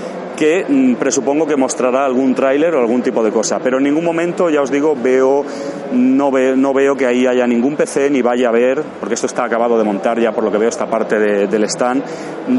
que 0.41 0.65
mm, 0.67 0.95
presupongo 0.95 1.45
que 1.45 1.55
mostrará 1.55 2.03
algún 2.03 2.33
tráiler 2.33 2.73
o 2.73 2.79
algún 2.79 3.03
tipo 3.03 3.23
de 3.23 3.29
cosa. 3.29 3.59
Pero 3.59 3.77
en 3.77 3.83
ningún 3.83 4.03
momento, 4.03 4.49
ya 4.49 4.63
os 4.63 4.71
digo, 4.71 4.95
veo 4.95 5.45
no, 5.91 6.31
no 6.31 6.73
veo 6.73 6.95
que 6.95 7.05
ahí 7.05 7.27
haya 7.27 7.45
ningún 7.45 7.75
PC 7.75 8.09
ni 8.09 8.23
vaya 8.23 8.47
a 8.47 8.49
haber, 8.49 8.81
porque 8.99 9.13
esto 9.13 9.27
está 9.27 9.43
acabado 9.43 9.77
de 9.77 9.83
montar 9.83 10.19
ya 10.19 10.31
por 10.31 10.43
lo 10.43 10.51
que 10.51 10.57
veo 10.57 10.69
esta 10.69 10.87
parte 10.87 11.19
del 11.45 11.63
stand, 11.65 12.03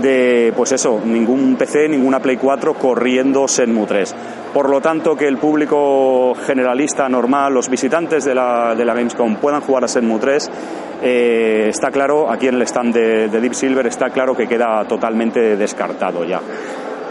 de 0.00 0.52
pues 0.56 0.70
eso, 0.70 1.00
ningún 1.04 1.56
PC, 1.56 1.88
ninguna 1.88 2.20
Play 2.20 2.36
4 2.36 2.74
corriendo 2.74 3.48
Senmu 3.48 3.84
3. 3.84 4.14
Por 4.54 4.70
lo 4.70 4.80
tanto, 4.80 5.16
que 5.16 5.26
el 5.26 5.38
público 5.38 6.34
generalista 6.46 7.08
normal, 7.08 7.52
los 7.52 7.68
visitantes 7.68 8.24
de 8.24 8.36
la, 8.36 8.76
de 8.76 8.84
la 8.84 8.94
Gamescom 8.94 9.38
puedan 9.38 9.60
jugar 9.60 9.82
a 9.82 9.88
Senmu 9.88 10.20
3, 10.20 10.50
eh, 11.02 11.66
está 11.68 11.90
claro, 11.90 12.30
aquí 12.30 12.46
en 12.46 12.54
el 12.54 12.62
stand 12.62 12.94
de 12.94 13.40
Deep 13.40 13.54
Silver 13.54 13.88
está 13.88 14.10
claro 14.10 14.36
que 14.36 14.46
queda 14.46 14.84
totalmente 14.84 15.56
descartado 15.56 16.24
ya. 16.24 16.40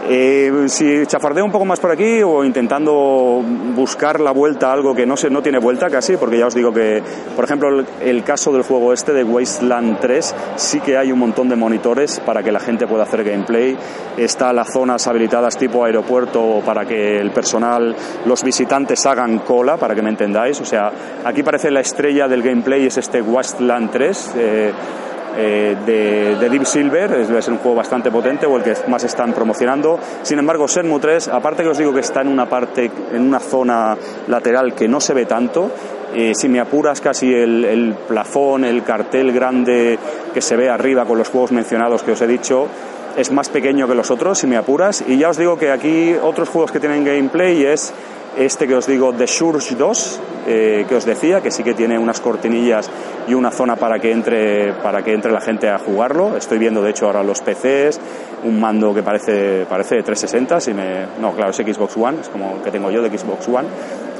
Eh, 0.08 0.64
si 0.66 1.06
chafardeo 1.06 1.44
un 1.44 1.52
poco 1.52 1.64
más 1.64 1.78
por 1.78 1.92
aquí 1.92 2.22
o 2.22 2.44
intentando 2.44 3.40
buscar 3.74 4.18
la 4.18 4.32
vuelta 4.32 4.70
a 4.70 4.72
algo 4.72 4.94
que 4.94 5.06
no, 5.06 5.16
se, 5.16 5.30
no 5.30 5.42
tiene 5.42 5.58
vuelta 5.58 5.88
casi, 5.90 6.16
porque 6.16 6.38
ya 6.38 6.48
os 6.48 6.54
digo 6.54 6.72
que, 6.72 7.00
por 7.36 7.44
ejemplo, 7.44 7.68
el, 7.68 7.86
el, 8.00 8.24
caso 8.24 8.52
del 8.52 8.62
juego 8.62 8.92
este 8.92 9.12
de 9.12 9.22
Wasteland 9.22 10.00
3, 10.00 10.34
sí 10.56 10.80
que 10.80 10.96
hay 10.96 11.12
un 11.12 11.20
montón 11.20 11.48
de 11.48 11.54
monitores 11.54 12.20
para 12.20 12.42
que 12.42 12.50
la 12.50 12.58
gente 12.58 12.86
pueda 12.88 13.04
hacer 13.04 13.22
gameplay. 13.22 13.76
Está 14.16 14.52
las 14.52 14.72
zonas 14.72 15.06
habilitadas 15.06 15.56
tipo 15.56 15.84
aeropuerto 15.84 16.62
para 16.66 16.84
que 16.84 17.20
el 17.20 17.30
personal, 17.30 17.94
los 18.26 18.42
visitantes 18.42 19.06
hagan 19.06 19.38
cola, 19.38 19.76
para 19.76 19.94
que 19.94 20.02
me 20.02 20.10
entendáis. 20.10 20.60
O 20.60 20.64
sea, 20.64 20.90
aquí 21.24 21.44
parece 21.44 21.70
la 21.70 21.80
estrella 21.80 22.26
del 22.26 22.42
gameplay 22.42 22.86
es 22.86 22.98
este 22.98 23.22
Wasteland 23.22 23.90
3. 23.92 24.34
Eh, 24.36 24.72
eh, 25.36 25.76
de, 25.86 26.36
de, 26.36 26.48
Deep 26.48 26.64
Silver, 26.64 27.12
es, 27.14 27.28
debe 27.28 27.42
ser 27.42 27.52
un 27.52 27.58
juego 27.58 27.76
bastante 27.76 28.10
potente 28.10 28.46
o 28.46 28.56
el 28.56 28.62
que 28.62 28.74
más 28.88 29.04
están 29.04 29.32
promocionando. 29.32 29.98
Sin 30.22 30.38
embargo, 30.38 30.66
Shenmue 30.66 31.00
3, 31.00 31.28
aparte 31.28 31.62
que 31.62 31.70
os 31.70 31.78
digo 31.78 31.92
que 31.92 32.00
está 32.00 32.20
en 32.20 32.28
una 32.28 32.48
parte, 32.48 32.90
en 33.12 33.22
una 33.22 33.40
zona 33.40 33.96
lateral 34.28 34.74
que 34.74 34.88
no 34.88 35.00
se 35.00 35.14
ve 35.14 35.26
tanto, 35.26 35.70
eh, 36.14 36.34
si 36.34 36.48
me 36.48 36.60
apuras 36.60 37.00
casi 37.00 37.32
el, 37.32 37.64
el, 37.64 37.94
plafón, 38.06 38.64
el 38.64 38.82
cartel 38.82 39.32
grande 39.32 39.98
que 40.34 40.40
se 40.40 40.56
ve 40.56 40.68
arriba 40.68 41.06
con 41.06 41.16
los 41.16 41.30
juegos 41.30 41.52
mencionados 41.52 42.02
que 42.02 42.12
os 42.12 42.20
he 42.20 42.26
dicho, 42.26 42.68
es 43.16 43.30
más 43.30 43.48
pequeño 43.48 43.88
que 43.88 43.94
los 43.94 44.10
otros, 44.10 44.38
si 44.38 44.46
me 44.46 44.56
apuras. 44.56 45.04
Y 45.06 45.18
ya 45.18 45.30
os 45.30 45.36
digo 45.36 45.58
que 45.58 45.70
aquí 45.70 46.14
otros 46.22 46.48
juegos 46.48 46.72
que 46.72 46.80
tienen 46.80 47.04
gameplay 47.04 47.64
es 47.64 47.92
este 48.36 48.66
que 48.66 48.74
os 48.74 48.86
digo, 48.86 49.12
The 49.12 49.26
Surge 49.26 49.74
2, 49.74 50.20
eh, 50.46 50.86
que 50.88 50.94
os 50.94 51.04
decía, 51.04 51.40
que 51.40 51.50
sí 51.50 51.62
que 51.62 51.74
tiene 51.74 51.98
unas 51.98 52.20
cortinillas 52.20 52.90
y 53.28 53.34
una 53.34 53.50
zona 53.50 53.76
para 53.76 53.98
que 53.98 54.10
entre 54.10 54.72
para 54.74 55.02
que 55.02 55.12
entre 55.12 55.32
la 55.32 55.40
gente 55.40 55.68
a 55.68 55.78
jugarlo. 55.78 56.36
Estoy 56.36 56.58
viendo 56.58 56.82
de 56.82 56.90
hecho 56.90 57.06
ahora 57.06 57.22
los 57.22 57.40
PCs, 57.40 58.00
un 58.44 58.60
mando 58.60 58.94
que 58.94 59.02
parece 59.02 59.66
parece 59.68 59.96
de 59.96 60.02
360, 60.02 60.60
si 60.60 60.74
me 60.74 61.06
no, 61.20 61.32
claro, 61.32 61.50
es 61.50 61.56
Xbox 61.56 61.96
One, 61.96 62.20
es 62.20 62.28
como 62.28 62.56
el 62.56 62.62
que 62.62 62.70
tengo 62.70 62.90
yo 62.90 63.02
de 63.02 63.16
Xbox 63.16 63.48
One. 63.48 63.68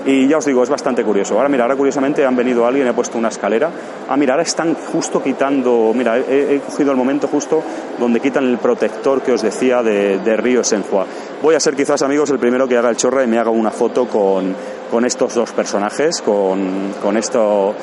Y 0.04 0.26
ya 0.26 0.38
os 0.38 0.44
digo, 0.44 0.62
es 0.62 0.68
bastante 0.68 1.04
curioso. 1.04 1.36
Ahora, 1.36 1.48
mira, 1.48 1.64
ahora 1.64 1.76
curiosamente 1.76 2.24
han 2.24 2.34
venido 2.34 2.66
alguien, 2.66 2.86
he 2.86 2.92
puesto 2.92 3.18
una 3.18 3.28
escalera. 3.28 3.70
Ah, 4.08 4.16
mira, 4.16 4.34
ahora 4.34 4.42
están 4.42 4.74
justo 4.74 5.22
quitando, 5.22 5.92
mira, 5.94 6.18
he, 6.18 6.60
cogido 6.66 6.90
el 6.90 6.96
momento 6.96 7.28
justo 7.28 7.62
donde 7.98 8.20
quitan 8.20 8.44
el 8.44 8.58
protector 8.58 9.22
que 9.22 9.32
os 9.32 9.42
decía 9.42 9.82
de, 9.82 10.18
de 10.18 10.36
Río 10.36 10.64
Senhua. 10.64 11.06
Voy 11.40 11.54
a 11.54 11.60
ser 11.60 11.76
quizás, 11.76 12.02
amigos, 12.02 12.30
el 12.30 12.38
primero 12.38 12.66
que 12.66 12.76
haga 12.76 12.90
el 12.90 12.96
chorra 12.96 13.22
y 13.22 13.26
me 13.28 13.38
haga 13.38 13.50
una 13.50 13.70
foto 13.70 14.06
con, 14.06 14.54
con 14.92 15.06
estos 15.06 15.34
dos 15.34 15.50
personajes, 15.52 16.20
con, 16.20 16.92
con 17.00 17.16
esto. 17.16 17.74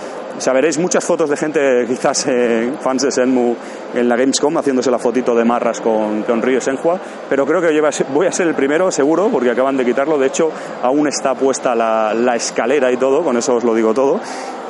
O 0.47 0.53
veréis 0.53 0.77
muchas 0.77 1.03
fotos 1.03 1.27
de 1.27 1.35
gente, 1.35 1.85
quizás 1.87 2.27
eh, 2.27 2.71
fans 2.79 3.01
de 3.01 3.11
Senmu 3.11 3.55
en 3.95 4.07
la 4.07 4.15
Gamescom, 4.15 4.55
haciéndose 4.55 4.91
la 4.91 4.99
fotito 4.99 5.33
de 5.33 5.43
marras 5.43 5.81
con, 5.81 6.21
con 6.21 6.41
Río 6.41 6.61
Senhua, 6.61 6.99
pero 7.27 7.47
creo 7.47 7.61
que 7.61 7.81
voy 8.13 8.27
a 8.27 8.31
ser 8.31 8.47
el 8.47 8.53
primero, 8.53 8.91
seguro, 8.91 9.27
porque 9.29 9.49
acaban 9.49 9.75
de 9.75 9.83
quitarlo. 9.83 10.19
De 10.19 10.27
hecho, 10.27 10.51
aún 10.83 11.07
está 11.07 11.33
puesta 11.33 11.73
la, 11.73 12.13
la 12.13 12.35
escalera 12.35 12.91
y 12.91 12.97
todo, 12.97 13.23
con 13.23 13.35
eso 13.35 13.55
os 13.55 13.63
lo 13.63 13.73
digo 13.73 13.91
todo. 13.93 14.19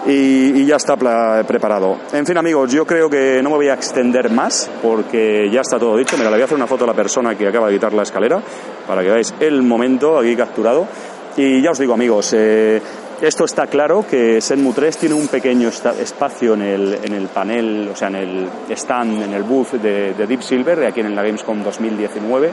Y, 0.08 0.62
y, 0.62 0.66
ya 0.66 0.78
está 0.78 0.96
preparado. 0.96 1.98
En 2.14 2.26
fin, 2.26 2.38
amigos, 2.38 2.72
yo 2.72 2.88
creo 2.88 3.10
que 3.10 3.42
no 3.44 3.50
me 3.50 3.58
voy 3.58 3.68
a 3.68 3.74
extender 3.74 4.32
más 4.32 4.72
porque 4.82 5.50
ya 5.52 5.60
está 5.60 5.78
todo 5.78 5.98
dicho. 5.98 6.16
Mira, 6.16 6.30
le 6.30 6.38
voy 6.38 6.42
a 6.42 6.46
hacer 6.46 6.56
una 6.56 6.68
foto 6.68 6.86
a 6.86 6.88
la 6.88 6.94
persona 6.94 7.36
que 7.36 7.46
acaba 7.46 7.68
de 7.68 7.74
quitar 7.74 7.92
la 7.92 8.04
escalera 8.04 8.42
para 8.88 9.04
que 9.04 9.10
veáis 9.10 9.36
el 9.42 9.62
momento 9.62 10.18
aquí 10.18 10.38
capturado. 10.38 10.88
Y 11.38 11.62
ya 11.62 11.72
os 11.72 11.80
digo, 11.80 11.94
amigos, 11.94 12.34
eh, 12.34 12.82
esto 13.22 13.46
está 13.46 13.68
claro 13.68 14.06
que 14.10 14.42
Senmu 14.42 14.74
3 14.74 14.98
tiene 14.98 15.16
un 15.16 15.28
pequeño 15.28 15.70
espacio 15.70 16.54
en 16.54 16.62
el, 16.62 17.00
en 17.04 17.14
el 17.14 17.28
panel, 17.28 17.90
o 17.92 17.96
sea, 17.96 18.08
en 18.08 18.16
el 18.16 18.50
stand, 18.72 19.24
en 19.24 19.34
el 19.34 19.44
booth 19.44 19.74
de, 19.74 20.14
de 20.14 20.28
Deep 20.28 20.42
Silver, 20.42 20.86
aquí 20.86 21.02
en 21.02 21.16
la 21.16 21.24
Gamescom 21.24 21.64
2019, 21.64 22.52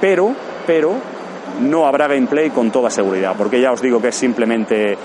pero, 0.00 0.34
pero 0.66 0.94
no 1.60 1.86
habrá 1.86 2.08
gameplay 2.08 2.50
con 2.50 2.70
toda 2.70 2.90
seguridad, 2.90 3.34
porque 3.36 3.60
ya 3.60 3.72
os 3.72 3.82
digo 3.82 4.00
que 4.00 4.08
es 4.08 4.14
simplemente 4.14 4.96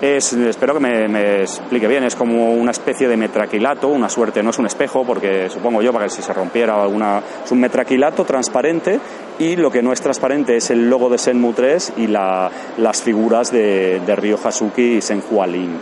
es, 0.00 0.32
espero 0.32 0.74
que 0.74 0.80
me, 0.80 1.42
explique 1.42 1.86
bien, 1.86 2.04
es 2.04 2.16
como 2.16 2.52
una 2.52 2.70
especie 2.70 3.08
de 3.08 3.16
metraquilato, 3.16 3.88
una 3.88 4.08
suerte, 4.08 4.42
no 4.42 4.50
es 4.50 4.58
un 4.58 4.66
espejo, 4.66 5.04
porque 5.04 5.50
supongo 5.50 5.82
yo, 5.82 5.92
para 5.92 6.06
que 6.06 6.10
si 6.10 6.22
se 6.22 6.32
rompiera 6.32 6.82
alguna, 6.82 7.22
es 7.44 7.50
un 7.52 7.60
metraquilato 7.60 8.24
transparente 8.24 8.98
y 9.38 9.56
lo 9.56 9.70
que 9.70 9.82
no 9.82 9.92
es 9.92 10.00
transparente 10.00 10.56
es 10.56 10.70
el 10.70 10.88
logo 10.88 11.10
de 11.10 11.18
Senmu 11.18 11.52
3 11.52 11.94
y 11.98 12.06
la, 12.06 12.50
las 12.78 13.02
figuras 13.02 13.52
de, 13.52 14.00
de 14.00 14.16
Ryo 14.16 14.38
Hasuki 14.42 14.96
y 14.96 15.00
Senhua 15.00 15.46
Lin. 15.46 15.76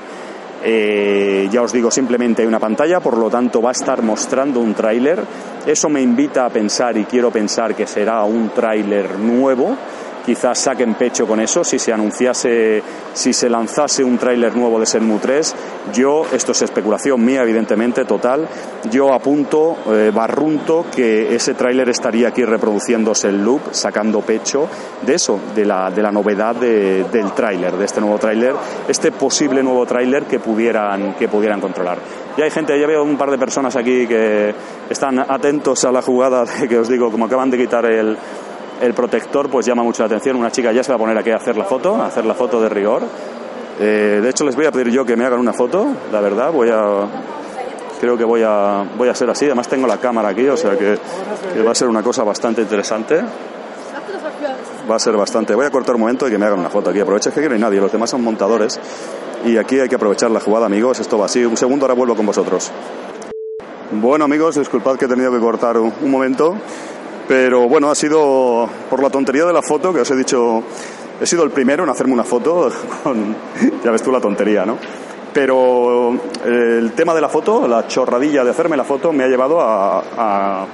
Eh, 0.65 1.49
ya 1.53 1.63
os 1.63 1.73
digo, 1.73 1.91
simplemente 1.91 2.43
hay 2.43 2.49
una 2.49 2.59
pantalla, 2.59 2.99
por 3.01 3.17
lo 3.17 3.31
tanto 3.31 3.63
va 3.63 3.71
a 3.71 3.73
estar 3.73 4.03
mostrando 4.03 4.61
un 4.61 4.75
tráiler. 4.75 5.23
Eso 5.67 5.89
me 5.89 6.03
invita 6.03 6.45
a 6.45 6.51
pensar 6.51 6.97
y 6.97 7.05
quiero 7.05 7.31
pensar 7.31 7.75
que 7.75 7.87
será 7.87 8.25
un 8.25 8.51
tráiler 8.51 9.19
nuevo 9.19 9.77
quizás 10.29 10.59
saquen 10.59 10.93
pecho 10.93 11.27
con 11.27 11.41
eso 11.41 11.65
si 11.65 11.79
se 11.79 11.91
anunciase, 11.91 12.83
si 13.15 13.33
se 13.33 13.49
lanzase 13.49 14.05
un 14.05 14.19
tráiler 14.19 14.55
nuevo 14.55 14.79
de 14.79 14.85
Senmu 14.85 15.19
3. 15.19 15.55
Yo, 15.95 16.27
esto 16.31 16.53
es 16.53 16.61
especulación 16.61 17.25
mía, 17.25 17.43
evidentemente, 17.45 18.05
total, 18.05 18.47
yo 18.91 19.15
apunto, 19.15 19.79
eh, 19.87 20.13
barrunto, 20.15 20.85
que 20.95 21.35
ese 21.35 21.55
tráiler 21.55 21.89
estaría 21.89 22.29
aquí 22.29 22.45
reproduciéndose 22.45 23.29
el 23.29 23.43
loop, 23.43 23.71
sacando 23.71 24.21
pecho 24.21 24.69
de 25.01 25.15
eso, 25.15 25.41
de 25.55 25.65
la, 25.65 25.91
de 25.91 26.03
la 26.03 26.13
novedad 26.13 26.55
de, 26.57 27.05
del 27.05 27.33
tráiler, 27.33 27.79
de 27.79 27.87
este 27.87 28.03
nuevo 28.03 28.19
tráiler, 28.19 28.55
este 28.87 29.13
posible 29.13 29.63
nuevo 29.63 29.87
tráiler 29.87 30.25
que 30.25 30.41
pudieran, 30.41 31.15
que 31.15 31.29
pudieran 31.29 31.59
controlar. 31.59 31.97
Ya 32.37 32.45
hay 32.45 32.51
gente, 32.51 32.79
ya 32.79 32.87
veo 32.87 33.03
un 33.03 33.17
par 33.17 33.31
de 33.31 33.39
personas 33.39 33.75
aquí 33.77 34.07
que 34.07 34.55
están 34.91 35.21
atentos 35.21 35.87
a 35.87 35.91
la 35.91 36.03
jugada 36.03 36.45
de 36.45 36.69
que 36.69 36.79
os 36.79 36.89
digo, 36.89 37.11
como 37.11 37.25
acaban 37.25 37.51
de 37.51 37.57
quitar 37.57 37.87
el, 37.87 38.19
el 38.81 38.95
protector 38.95 39.49
pues 39.49 39.67
llama 39.67 39.83
mucho 39.83 40.03
la 40.03 40.07
atención. 40.07 40.37
Una 40.37 40.51
chica 40.51 40.73
ya 40.73 40.83
se 40.83 40.91
va 40.93 40.97
a 40.97 40.99
poner 40.99 41.17
aquí 41.19 41.31
a 41.31 41.37
hacer 41.37 41.57
la 41.57 41.65
foto, 41.65 41.97
a 41.97 42.07
hacer 42.07 42.25
la 42.25 42.35
foto 42.35 42.61
de 42.61 42.69
rigor. 42.69 43.03
Eh, 43.81 44.21
de 44.23 44.29
hecho, 44.29 44.45
les 44.45 44.57
voy 44.57 44.67
a 44.67 44.73
pedir 44.73 44.91
yo 44.91 45.05
que 45.05 45.17
me 45.17 45.25
hagan 45.25 45.39
una 45.39 45.53
foto, 45.53 45.87
la 46.13 46.21
verdad. 46.21 46.53
Voy 46.53 46.69
a. 46.71 47.07
Creo 48.01 48.17
que 48.17 48.25
voy 48.25 48.43
a, 48.45 48.85
voy 48.97 49.09
a 49.09 49.15
ser 49.15 49.31
así. 49.31 49.47
Además, 49.47 49.69
tengo 49.69 49.87
la 49.87 49.99
cámara 49.99 50.29
aquí, 50.29 50.47
o 50.49 50.57
sea 50.57 50.77
que, 50.77 50.99
va 51.63 51.73
a 51.73 51.75
ser 51.75 51.89
una 51.89 52.03
cosa 52.03 52.23
bastante 52.23 52.63
interesante. 52.63 53.21
Va 54.91 54.97
a 54.97 54.99
ser 54.99 55.17
bastante. 55.17 55.55
Voy 55.55 55.67
a 55.67 55.71
cortar 55.71 55.97
un 55.97 56.03
momento 56.03 56.27
y 56.27 56.31
que 56.31 56.39
me 56.39 56.47
hagan 56.47 56.61
una 56.61 56.71
foto 56.71 56.91
aquí. 56.91 57.01
Aprovecha 57.01 57.31
que 57.31 57.41
aquí 57.41 57.49
no 57.49 57.55
hay 57.55 57.61
nadie, 57.61 57.81
los 57.81 57.93
demás 57.93 58.11
son 58.11 58.23
montadores. 58.23 58.81
Y 59.45 59.57
aquí 59.57 59.79
hay 59.79 59.89
que 59.89 59.97
aprovechar 59.97 60.31
la 60.31 60.41
jugada, 60.41 60.67
amigos. 60.67 61.01
Esto 61.01 61.19
va 61.19 61.27
así. 61.27 61.45
Un 61.45 61.57
segundo, 61.57 61.85
ahora 61.85 61.95
vuelvo 61.95 62.17
con 62.17 62.27
vosotros. 62.27 62.71
Bueno, 63.91 64.25
amigos, 64.25 64.57
disculpad 64.57 64.97
que 64.97 65.07
he 65.07 65.09
tenido 65.09 65.33
que 65.33 65.39
cortar 65.39 65.79
un 65.79 66.11
momento. 66.11 66.57
Pero 67.29 67.69
bueno, 67.69 67.91
ha 67.91 67.95
sido 67.95 68.67
por 68.89 69.03
la 69.03 69.11
tontería 69.11 69.45
de 69.45 69.53
la 69.53 69.61
foto 69.61 69.93
que 69.93 70.01
os 70.01 70.11
he 70.11 70.17
dicho, 70.17 70.63
he 71.21 71.27
sido 71.27 71.45
el 71.45 71.51
primero 71.51 71.85
en 71.85 71.91
hacerme 71.91 72.15
una 72.15 72.25
foto 72.25 72.73
con, 73.05 73.37
ya 73.85 73.91
ves 73.91 74.03
tú 74.03 74.11
la 74.11 74.21
tontería, 74.21 74.65
¿no? 74.65 74.79
Pero 75.35 76.19
el 76.47 76.93
tema 76.93 77.15
de 77.15 77.21
la 77.21 77.29
foto, 77.29 77.69
la 77.69 77.87
chorradilla 77.87 78.43
de 78.45 78.51
hacerme 78.51 78.79
la 78.79 78.85
foto, 78.85 79.13
me 79.13 79.25
ha 79.25 79.29
llevado 79.29 79.61
a, 79.61 80.03
a 80.17 80.67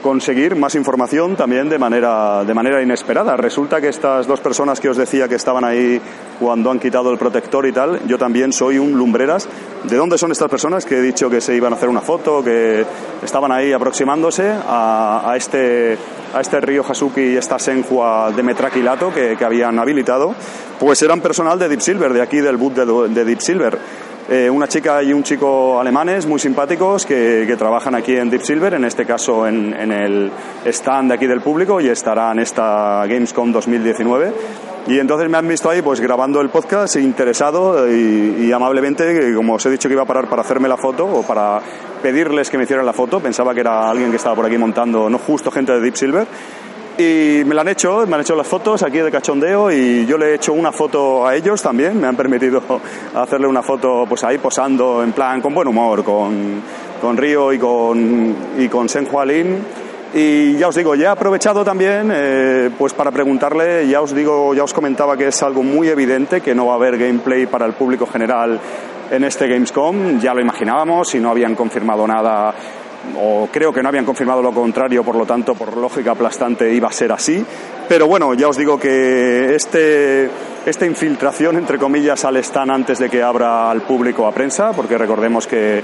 conseguir 0.00 0.56
más 0.56 0.74
información 0.74 1.36
también 1.36 1.68
de 1.68 1.78
manera, 1.78 2.44
de 2.44 2.54
manera 2.54 2.82
inesperada. 2.82 3.36
Resulta 3.36 3.80
que 3.80 3.88
estas 3.88 4.26
dos 4.26 4.40
personas 4.40 4.80
que 4.80 4.88
os 4.88 4.96
decía 4.96 5.28
que 5.28 5.34
estaban 5.34 5.64
ahí 5.64 6.00
cuando 6.38 6.70
han 6.70 6.78
quitado 6.78 7.10
el 7.12 7.18
protector 7.18 7.66
y 7.66 7.72
tal, 7.72 8.00
yo 8.06 8.18
también 8.18 8.52
soy 8.52 8.78
un 8.78 8.92
lumbreras. 8.92 9.48
¿De 9.84 9.96
dónde 9.96 10.18
son 10.18 10.32
estas 10.32 10.50
personas 10.50 10.84
que 10.84 10.98
he 10.98 11.02
dicho 11.02 11.30
que 11.30 11.40
se 11.40 11.54
iban 11.54 11.72
a 11.72 11.76
hacer 11.76 11.88
una 11.88 12.00
foto, 12.00 12.42
que 12.42 12.84
estaban 13.22 13.52
ahí 13.52 13.72
aproximándose 13.72 14.50
a, 14.50 15.30
a 15.30 15.36
este, 15.36 15.96
a 16.34 16.40
este 16.40 16.60
río 16.60 16.84
Hasuki 16.88 17.20
y 17.20 17.36
esta 17.36 17.58
Senhua 17.58 18.32
de 18.34 18.42
Metraquilato 18.42 19.12
que, 19.12 19.36
que 19.36 19.44
habían 19.44 19.78
habilitado? 19.78 20.34
Pues 20.78 21.02
eran 21.02 21.20
personal 21.20 21.58
de 21.58 21.68
Deep 21.68 21.80
Silver, 21.80 22.12
de 22.12 22.22
aquí 22.22 22.38
del 22.38 22.56
boot 22.56 22.74
de 22.74 23.24
Deep 23.24 23.40
Silver 23.40 23.78
eh, 24.30 24.48
una 24.48 24.68
chica 24.68 25.02
y 25.02 25.12
un 25.12 25.24
chico 25.24 25.80
alemanes 25.80 26.24
muy 26.24 26.38
simpáticos 26.38 27.04
que, 27.04 27.52
trabajan 27.58 27.96
aquí 27.96 28.14
en 28.14 28.30
Deep 28.30 28.42
Silver, 28.42 28.74
en 28.74 28.84
este 28.84 29.04
caso 29.04 29.44
en, 29.44 29.74
el 29.74 30.30
stand 30.66 31.10
aquí 31.10 31.26
del 31.26 31.40
público 31.40 31.80
y 31.80 31.88
estará 31.88 32.30
en 32.30 32.38
esta 32.38 33.04
Gamescom 33.06 33.50
2019. 33.50 34.32
Y 34.86 35.00
entonces 35.00 35.28
me 35.28 35.36
han 35.36 35.48
visto 35.48 35.68
ahí 35.68 35.82
pues 35.82 36.00
grabando 36.00 36.40
el 36.40 36.48
podcast 36.48 36.94
interesado 36.94 37.90
y, 37.90 38.46
y 38.46 38.52
amablemente, 38.52 39.34
como 39.34 39.54
os 39.54 39.66
he 39.66 39.70
dicho 39.70 39.88
que 39.88 39.94
iba 39.94 40.04
a 40.04 40.06
parar 40.06 40.28
para 40.28 40.42
hacerme 40.42 40.68
la 40.68 40.76
foto 40.76 41.06
o 41.06 41.22
para 41.24 41.60
pedirles 42.00 42.50
que 42.50 42.56
me 42.56 42.62
hicieran 42.62 42.86
la 42.86 42.92
foto, 42.92 43.18
pensaba 43.18 43.52
que 43.52 43.60
era 43.62 43.90
alguien 43.90 44.10
que 44.10 44.16
estaba 44.16 44.36
por 44.36 44.46
aquí 44.46 44.56
montando, 44.56 45.10
no 45.10 45.18
justo 45.18 45.50
gente 45.50 45.72
de 45.72 45.80
Deep 45.80 45.96
Silver. 45.96 46.26
Y 47.00 47.44
me 47.46 47.54
la 47.54 47.62
han 47.62 47.68
hecho, 47.68 48.06
me 48.06 48.16
han 48.16 48.20
hecho 48.20 48.36
las 48.36 48.46
fotos 48.46 48.82
aquí 48.82 48.98
de 48.98 49.10
cachondeo 49.10 49.72
y 49.72 50.04
yo 50.04 50.18
le 50.18 50.32
he 50.32 50.34
hecho 50.34 50.52
una 50.52 50.70
foto 50.70 51.26
a 51.26 51.34
ellos 51.34 51.62
también, 51.62 51.98
me 51.98 52.06
han 52.06 52.14
permitido 52.14 52.62
hacerle 53.14 53.46
una 53.46 53.62
foto 53.62 54.04
pues 54.06 54.22
ahí 54.22 54.36
posando 54.36 55.02
en 55.02 55.12
plan 55.12 55.40
con 55.40 55.54
buen 55.54 55.66
humor, 55.66 56.04
con, 56.04 56.60
con 57.00 57.16
Río 57.16 57.54
y 57.54 57.58
con, 57.58 58.36
y 58.58 58.68
con 58.68 58.86
Sen. 58.90 59.08
Y 60.12 60.58
ya 60.58 60.68
os 60.68 60.74
digo, 60.74 60.94
ya 60.94 61.04
he 61.04 61.12
aprovechado 61.12 61.64
también 61.64 62.10
eh, 62.12 62.68
pues 62.76 62.92
para 62.92 63.10
preguntarle, 63.10 63.88
ya 63.88 64.02
os 64.02 64.14
digo, 64.14 64.52
ya 64.52 64.64
os 64.64 64.74
comentaba 64.74 65.16
que 65.16 65.28
es 65.28 65.42
algo 65.42 65.62
muy 65.62 65.88
evidente 65.88 66.42
que 66.42 66.54
no 66.54 66.66
va 66.66 66.74
a 66.74 66.76
haber 66.76 66.98
gameplay 66.98 67.46
para 67.46 67.64
el 67.64 67.72
público 67.72 68.06
general 68.06 68.60
en 69.10 69.24
este 69.24 69.48
Gamescom, 69.48 70.20
ya 70.20 70.34
lo 70.34 70.42
imaginábamos 70.42 71.14
y 71.14 71.18
no 71.18 71.30
habían 71.30 71.54
confirmado 71.54 72.06
nada 72.06 72.54
o 73.18 73.48
creo 73.50 73.72
que 73.72 73.82
no 73.82 73.88
habían 73.88 74.04
confirmado 74.04 74.42
lo 74.42 74.52
contrario, 74.52 75.02
por 75.04 75.16
lo 75.16 75.26
tanto, 75.26 75.54
por 75.54 75.76
lógica 75.76 76.12
aplastante 76.12 76.72
iba 76.72 76.88
a 76.88 76.92
ser 76.92 77.12
así. 77.12 77.44
Pero 77.88 78.06
bueno, 78.06 78.34
ya 78.34 78.48
os 78.48 78.56
digo 78.56 78.78
que 78.78 79.54
este, 79.54 80.30
esta 80.66 80.86
infiltración, 80.86 81.56
entre 81.56 81.78
comillas, 81.78 82.24
al 82.24 82.36
stand 82.36 82.70
antes 82.70 82.98
de 82.98 83.08
que 83.10 83.22
abra 83.22 83.70
al 83.70 83.82
público 83.82 84.26
a 84.26 84.32
prensa, 84.32 84.72
porque 84.72 84.96
recordemos 84.96 85.46
que, 85.46 85.82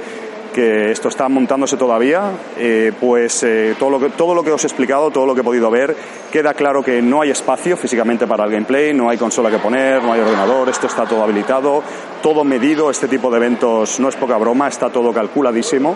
que 0.57 0.91
esto 0.91 1.09
está 1.09 1.29
montándose 1.29 1.77
todavía, 1.77 2.31
eh, 2.57 2.91
pues 2.99 3.43
eh, 3.43 3.75
todo, 3.79 3.91
lo 3.91 4.01
que, 4.01 4.09
todo 4.09 4.35
lo 4.35 4.43
que 4.43 4.51
os 4.53 4.65
he 4.65 4.67
explicado, 4.67 5.11
todo 5.11 5.27
lo 5.27 5.35
que 5.35 5.43
he 5.43 5.45
podido 5.45 5.71
ver, 5.71 5.95
queda 6.33 6.55
claro 6.55 6.83
que 6.83 7.03
no 7.03 7.21
hay 7.21 7.29
espacio 7.29 7.77
físicamente 7.77 8.27
para 8.27 8.45
el 8.45 8.51
gameplay, 8.51 8.95
no 8.95 9.11
hay 9.11 9.19
consola 9.19 9.51
que 9.51 9.59
poner, 9.59 10.03
no 10.03 10.15
hay 10.15 10.21
ordenador, 10.21 10.71
esto 10.71 10.87
está 10.87 11.05
todo 11.05 11.23
habilitado, 11.23 11.83
todo 12.23 12.43
medido, 12.43 12.91
este 12.91 13.07
tipo 13.07 13.31
de 13.31 13.37
eventos 13.37 14.01
no 14.01 14.09
es 14.09 14.17
poca 14.17 14.39
broma, 14.39 14.69
está 14.69 14.89
todo 14.89 15.13
calculadísimo 15.13 15.95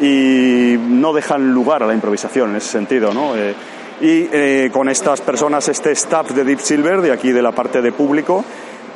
y 0.00 0.76
no 0.78 1.12
dejan 1.12 1.52
lugar 1.52 1.82
a 1.82 1.86
la 1.86 1.94
improvisación 1.94 2.50
en 2.50 2.56
ese 2.56 2.68
sentido, 2.68 3.12
¿no? 3.12 3.36
Eh, 3.36 3.54
y 4.00 4.28
eh, 4.30 4.70
con 4.72 4.88
estas 4.88 5.20
personas, 5.20 5.68
este 5.68 5.92
staff 5.92 6.32
de 6.32 6.44
Deep 6.44 6.60
Silver, 6.60 7.00
de 7.00 7.12
aquí 7.12 7.32
de 7.32 7.42
la 7.42 7.52
parte 7.52 7.80
de 7.80 7.92
público, 7.92 8.44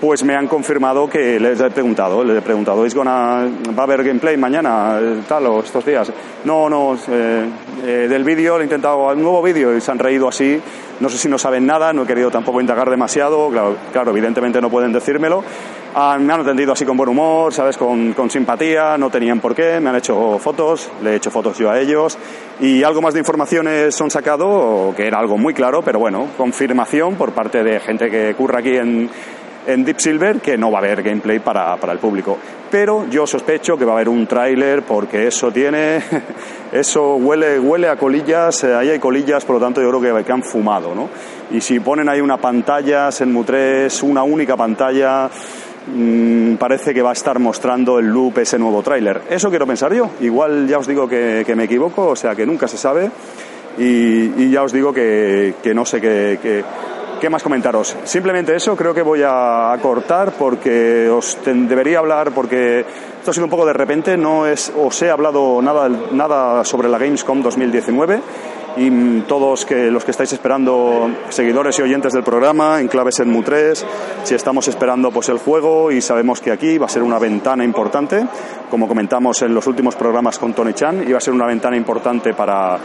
pues 0.00 0.24
me 0.24 0.34
han 0.34 0.48
confirmado 0.48 1.08
que 1.08 1.38
les 1.38 1.60
he 1.60 1.70
preguntado, 1.70 2.24
les 2.24 2.38
he 2.38 2.40
preguntado, 2.40 2.86
¿es 2.86 2.94
gonna, 2.94 3.46
¿va 3.78 3.82
a 3.82 3.82
haber 3.82 4.02
gameplay 4.02 4.36
mañana, 4.36 4.98
eh, 4.98 5.20
tal, 5.28 5.46
o 5.46 5.60
estos 5.60 5.84
días? 5.84 6.10
No, 6.44 6.70
no, 6.70 6.96
eh, 7.08 7.46
eh, 7.84 8.06
del 8.08 8.24
vídeo, 8.24 8.58
he 8.58 8.62
intentado 8.62 9.08
un 9.08 9.20
nuevo 9.20 9.42
vídeo 9.42 9.76
y 9.76 9.80
se 9.80 9.90
han 9.90 9.98
reído 9.98 10.26
así, 10.26 10.58
no 11.00 11.08
sé 11.10 11.18
si 11.18 11.28
no 11.28 11.36
saben 11.36 11.66
nada, 11.66 11.92
no 11.92 12.04
he 12.04 12.06
querido 12.06 12.30
tampoco 12.30 12.62
indagar 12.62 12.88
demasiado, 12.88 13.50
claro, 13.50 13.76
claro 13.92 14.10
evidentemente 14.12 14.60
no 14.62 14.70
pueden 14.70 14.92
decírmelo, 14.92 15.44
Ah, 15.92 16.16
me 16.20 16.32
han 16.32 16.40
atendido 16.40 16.72
así 16.72 16.84
con 16.84 16.96
buen 16.96 17.08
humor, 17.08 17.52
¿sabes? 17.52 17.76
Con, 17.76 18.12
con, 18.12 18.30
simpatía, 18.30 18.96
no 18.96 19.10
tenían 19.10 19.40
por 19.40 19.56
qué, 19.56 19.80
me 19.80 19.90
han 19.90 19.96
hecho 19.96 20.38
fotos, 20.38 20.88
le 21.02 21.10
he 21.10 21.16
hecho 21.16 21.32
fotos 21.32 21.58
yo 21.58 21.68
a 21.68 21.80
ellos 21.80 22.16
y 22.60 22.84
algo 22.84 23.02
más 23.02 23.12
de 23.14 23.18
informaciones 23.18 23.92
son 23.92 24.08
sacado, 24.08 24.94
que 24.96 25.08
era 25.08 25.18
algo 25.18 25.36
muy 25.36 25.52
claro, 25.52 25.82
pero 25.82 25.98
bueno, 25.98 26.28
confirmación 26.36 27.16
por 27.16 27.32
parte 27.32 27.64
de 27.64 27.80
gente 27.80 28.08
que 28.08 28.34
curra 28.36 28.60
aquí 28.60 28.76
en, 28.76 29.10
en 29.66 29.84
Deep 29.84 29.98
Silver 29.98 30.40
que 30.40 30.56
no 30.56 30.70
va 30.70 30.78
a 30.78 30.82
haber 30.82 31.02
gameplay 31.02 31.40
para, 31.40 31.76
para 31.76 31.92
el 31.92 31.98
público. 31.98 32.38
Pero 32.70 33.08
yo 33.08 33.26
sospecho 33.26 33.76
que 33.76 33.84
va 33.84 33.92
a 33.92 33.94
haber 33.96 34.08
un 34.08 34.28
tráiler 34.28 34.82
porque 34.82 35.26
eso 35.26 35.50
tiene, 35.50 36.00
eso 36.72 37.16
huele, 37.16 37.58
huele 37.58 37.88
a 37.88 37.96
colillas, 37.96 38.62
eh, 38.62 38.76
ahí 38.76 38.90
hay 38.90 39.00
colillas, 39.00 39.44
por 39.44 39.56
lo 39.56 39.60
tanto 39.60 39.82
yo 39.82 39.88
creo 39.88 40.18
que, 40.18 40.24
que 40.24 40.32
han 40.32 40.44
fumado, 40.44 40.94
¿no? 40.94 41.08
Y 41.50 41.60
si 41.60 41.80
ponen 41.80 42.08
ahí 42.08 42.20
una 42.20 42.36
pantalla, 42.36 43.10
Senmu 43.10 43.42
3, 43.42 44.04
una 44.04 44.22
única 44.22 44.56
pantalla, 44.56 45.28
mmm, 45.86 46.54
parece 46.54 46.94
que 46.94 47.02
va 47.02 47.10
a 47.10 47.14
estar 47.14 47.38
mostrando 47.38 47.98
el 47.98 48.06
loop 48.06 48.38
ese 48.38 48.58
nuevo 48.58 48.82
tráiler. 48.82 49.22
Eso 49.30 49.50
quiero 49.50 49.66
pensar 49.66 49.92
yo. 49.92 50.10
Igual 50.20 50.66
ya 50.68 50.78
os 50.78 50.86
digo 50.86 51.08
que, 51.08 51.44
que, 51.46 51.54
me 51.54 51.64
equivoco, 51.64 52.08
o 52.08 52.16
sea 52.16 52.34
que 52.34 52.46
nunca 52.46 52.68
se 52.68 52.76
sabe. 52.76 53.10
Y, 53.78 54.42
y 54.42 54.50
ya 54.50 54.62
os 54.62 54.72
digo 54.72 54.92
que, 54.92 55.54
que 55.62 55.74
no 55.74 55.84
sé 55.84 56.00
qué, 56.00 56.64
qué 57.20 57.30
más 57.30 57.42
comentaros. 57.42 57.96
Simplemente 58.04 58.56
eso, 58.56 58.74
creo 58.74 58.94
que 58.94 59.02
voy 59.02 59.20
a, 59.24 59.76
cortar 59.80 60.32
porque 60.32 61.08
os 61.08 61.36
ten, 61.36 61.68
debería 61.68 61.98
hablar, 61.98 62.32
porque 62.32 62.80
esto 62.80 63.30
ha 63.30 63.34
sido 63.34 63.44
un 63.44 63.50
poco 63.50 63.66
de 63.66 63.74
repente, 63.74 64.16
no 64.16 64.46
es, 64.46 64.72
os 64.76 65.00
he 65.02 65.10
hablado 65.10 65.60
nada, 65.62 65.88
nada 65.88 66.64
sobre 66.64 66.88
la 66.88 66.98
Gamescom 66.98 67.42
2019 67.42 68.20
y 68.76 69.20
todos 69.22 69.66
los 69.70 70.04
que 70.04 70.10
estáis 70.10 70.32
esperando, 70.32 71.10
seguidores 71.28 71.78
y 71.78 71.82
oyentes 71.82 72.12
del 72.12 72.22
programa, 72.22 72.80
en 72.80 72.88
claves 72.88 73.20
en 73.20 73.30
Mu 73.30 73.42
3, 73.42 73.86
si 74.24 74.34
estamos 74.34 74.68
esperando 74.68 75.10
pues 75.10 75.28
el 75.28 75.38
juego 75.38 75.90
y 75.90 76.00
sabemos 76.00 76.40
que 76.40 76.52
aquí 76.52 76.78
va 76.78 76.86
a 76.86 76.88
ser 76.90 77.02
una 77.02 77.18
ventana 77.18 77.64
importante, 77.64 78.24
como 78.70 78.88
comentamos 78.88 79.42
en 79.42 79.54
los 79.54 79.66
últimos 79.66 79.96
programas 79.96 80.38
con 80.38 80.54
Tony 80.54 80.72
Chan, 80.72 81.04
y 81.06 81.12
va 81.12 81.18
a 81.18 81.20
ser 81.20 81.34
una 81.34 81.46
ventana 81.46 81.76
importante 81.76 82.34
para 82.34 82.78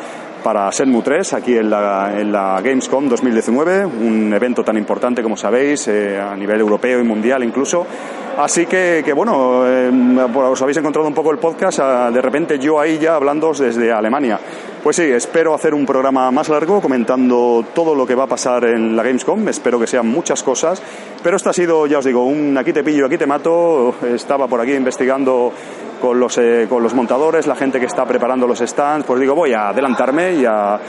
para 0.46 0.72
Senmu 0.72 1.02
3 1.02 1.34
aquí 1.34 1.58
en 1.58 1.72
la, 1.72 2.22
en 2.22 2.32
la, 2.32 2.62
Gamescom 2.62 3.10
2019, 3.10 3.84
un 3.84 4.32
evento 4.32 4.64
tan 4.64 4.78
importante 4.78 5.24
como 5.24 5.36
sabéis, 5.36 5.88
eh, 5.88 6.22
a 6.22 6.36
nivel 6.36 6.60
europeo 6.60 7.00
y 7.00 7.04
mundial 7.04 7.44
incluso. 7.44 7.88
Así 8.38 8.66
que, 8.66 9.02
que 9.06 9.14
bueno, 9.14 9.66
eh, 9.66 9.90
os 10.36 10.62
habéis 10.62 10.78
encontrado 10.78 11.08
un 11.08 11.14
poco 11.14 11.32
el 11.32 11.38
podcast, 11.38 11.80
ah, 11.80 12.12
de 12.12 12.22
repente 12.22 12.60
yo 12.60 12.80
ahí 12.80 12.98
ya 12.98 13.16
hablando 13.16 13.54
desde 13.54 13.94
Alemania. 13.94 14.38
Pues 14.84 14.98
sí, 14.98 15.04
espero 15.04 15.54
hacer 15.54 15.74
un 15.74 15.86
programa 15.86 16.30
más 16.32 16.50
largo 16.50 16.82
comentando 16.82 17.64
todo 17.74 17.96
lo 17.96 18.06
que 18.06 18.14
va 18.14 18.26
a 18.26 18.28
pasar 18.28 18.66
en 18.66 18.96
la 18.96 19.04
Gamescom. 19.04 19.48
Espero 19.48 19.80
que 19.80 19.88
sean 19.88 20.08
muchas 20.08 20.44
cosas. 20.44 20.82
Pero 21.24 21.38
esto 21.38 21.50
ha 21.50 21.54
sido, 21.54 21.88
ya 21.88 22.00
os 22.00 22.06
digo, 22.06 22.26
un 22.26 22.56
aquí 22.58 22.72
te 22.72 22.84
pillo, 22.84 23.08
aquí 23.08 23.18
te 23.18 23.26
mato. 23.26 23.96
Estaba 24.04 24.48
por 24.48 24.60
aquí 24.62 24.74
investigando 24.74 25.52
con 26.00 26.20
los, 26.20 26.38
eh, 26.38 26.68
con 26.70 26.84
los 26.84 26.94
montadores, 26.94 27.48
la 27.48 27.56
gente 27.56 27.80
que 27.80 27.88
está 27.88 28.06
preparando 28.06 28.46
los 28.46 28.60
stands. 28.60 29.08
Pues 29.08 29.20
digo, 29.20 29.34
voy 29.34 29.54
a 29.54 29.70
adelantarme 29.70 30.34
y 30.34 30.46
a, 30.46 30.80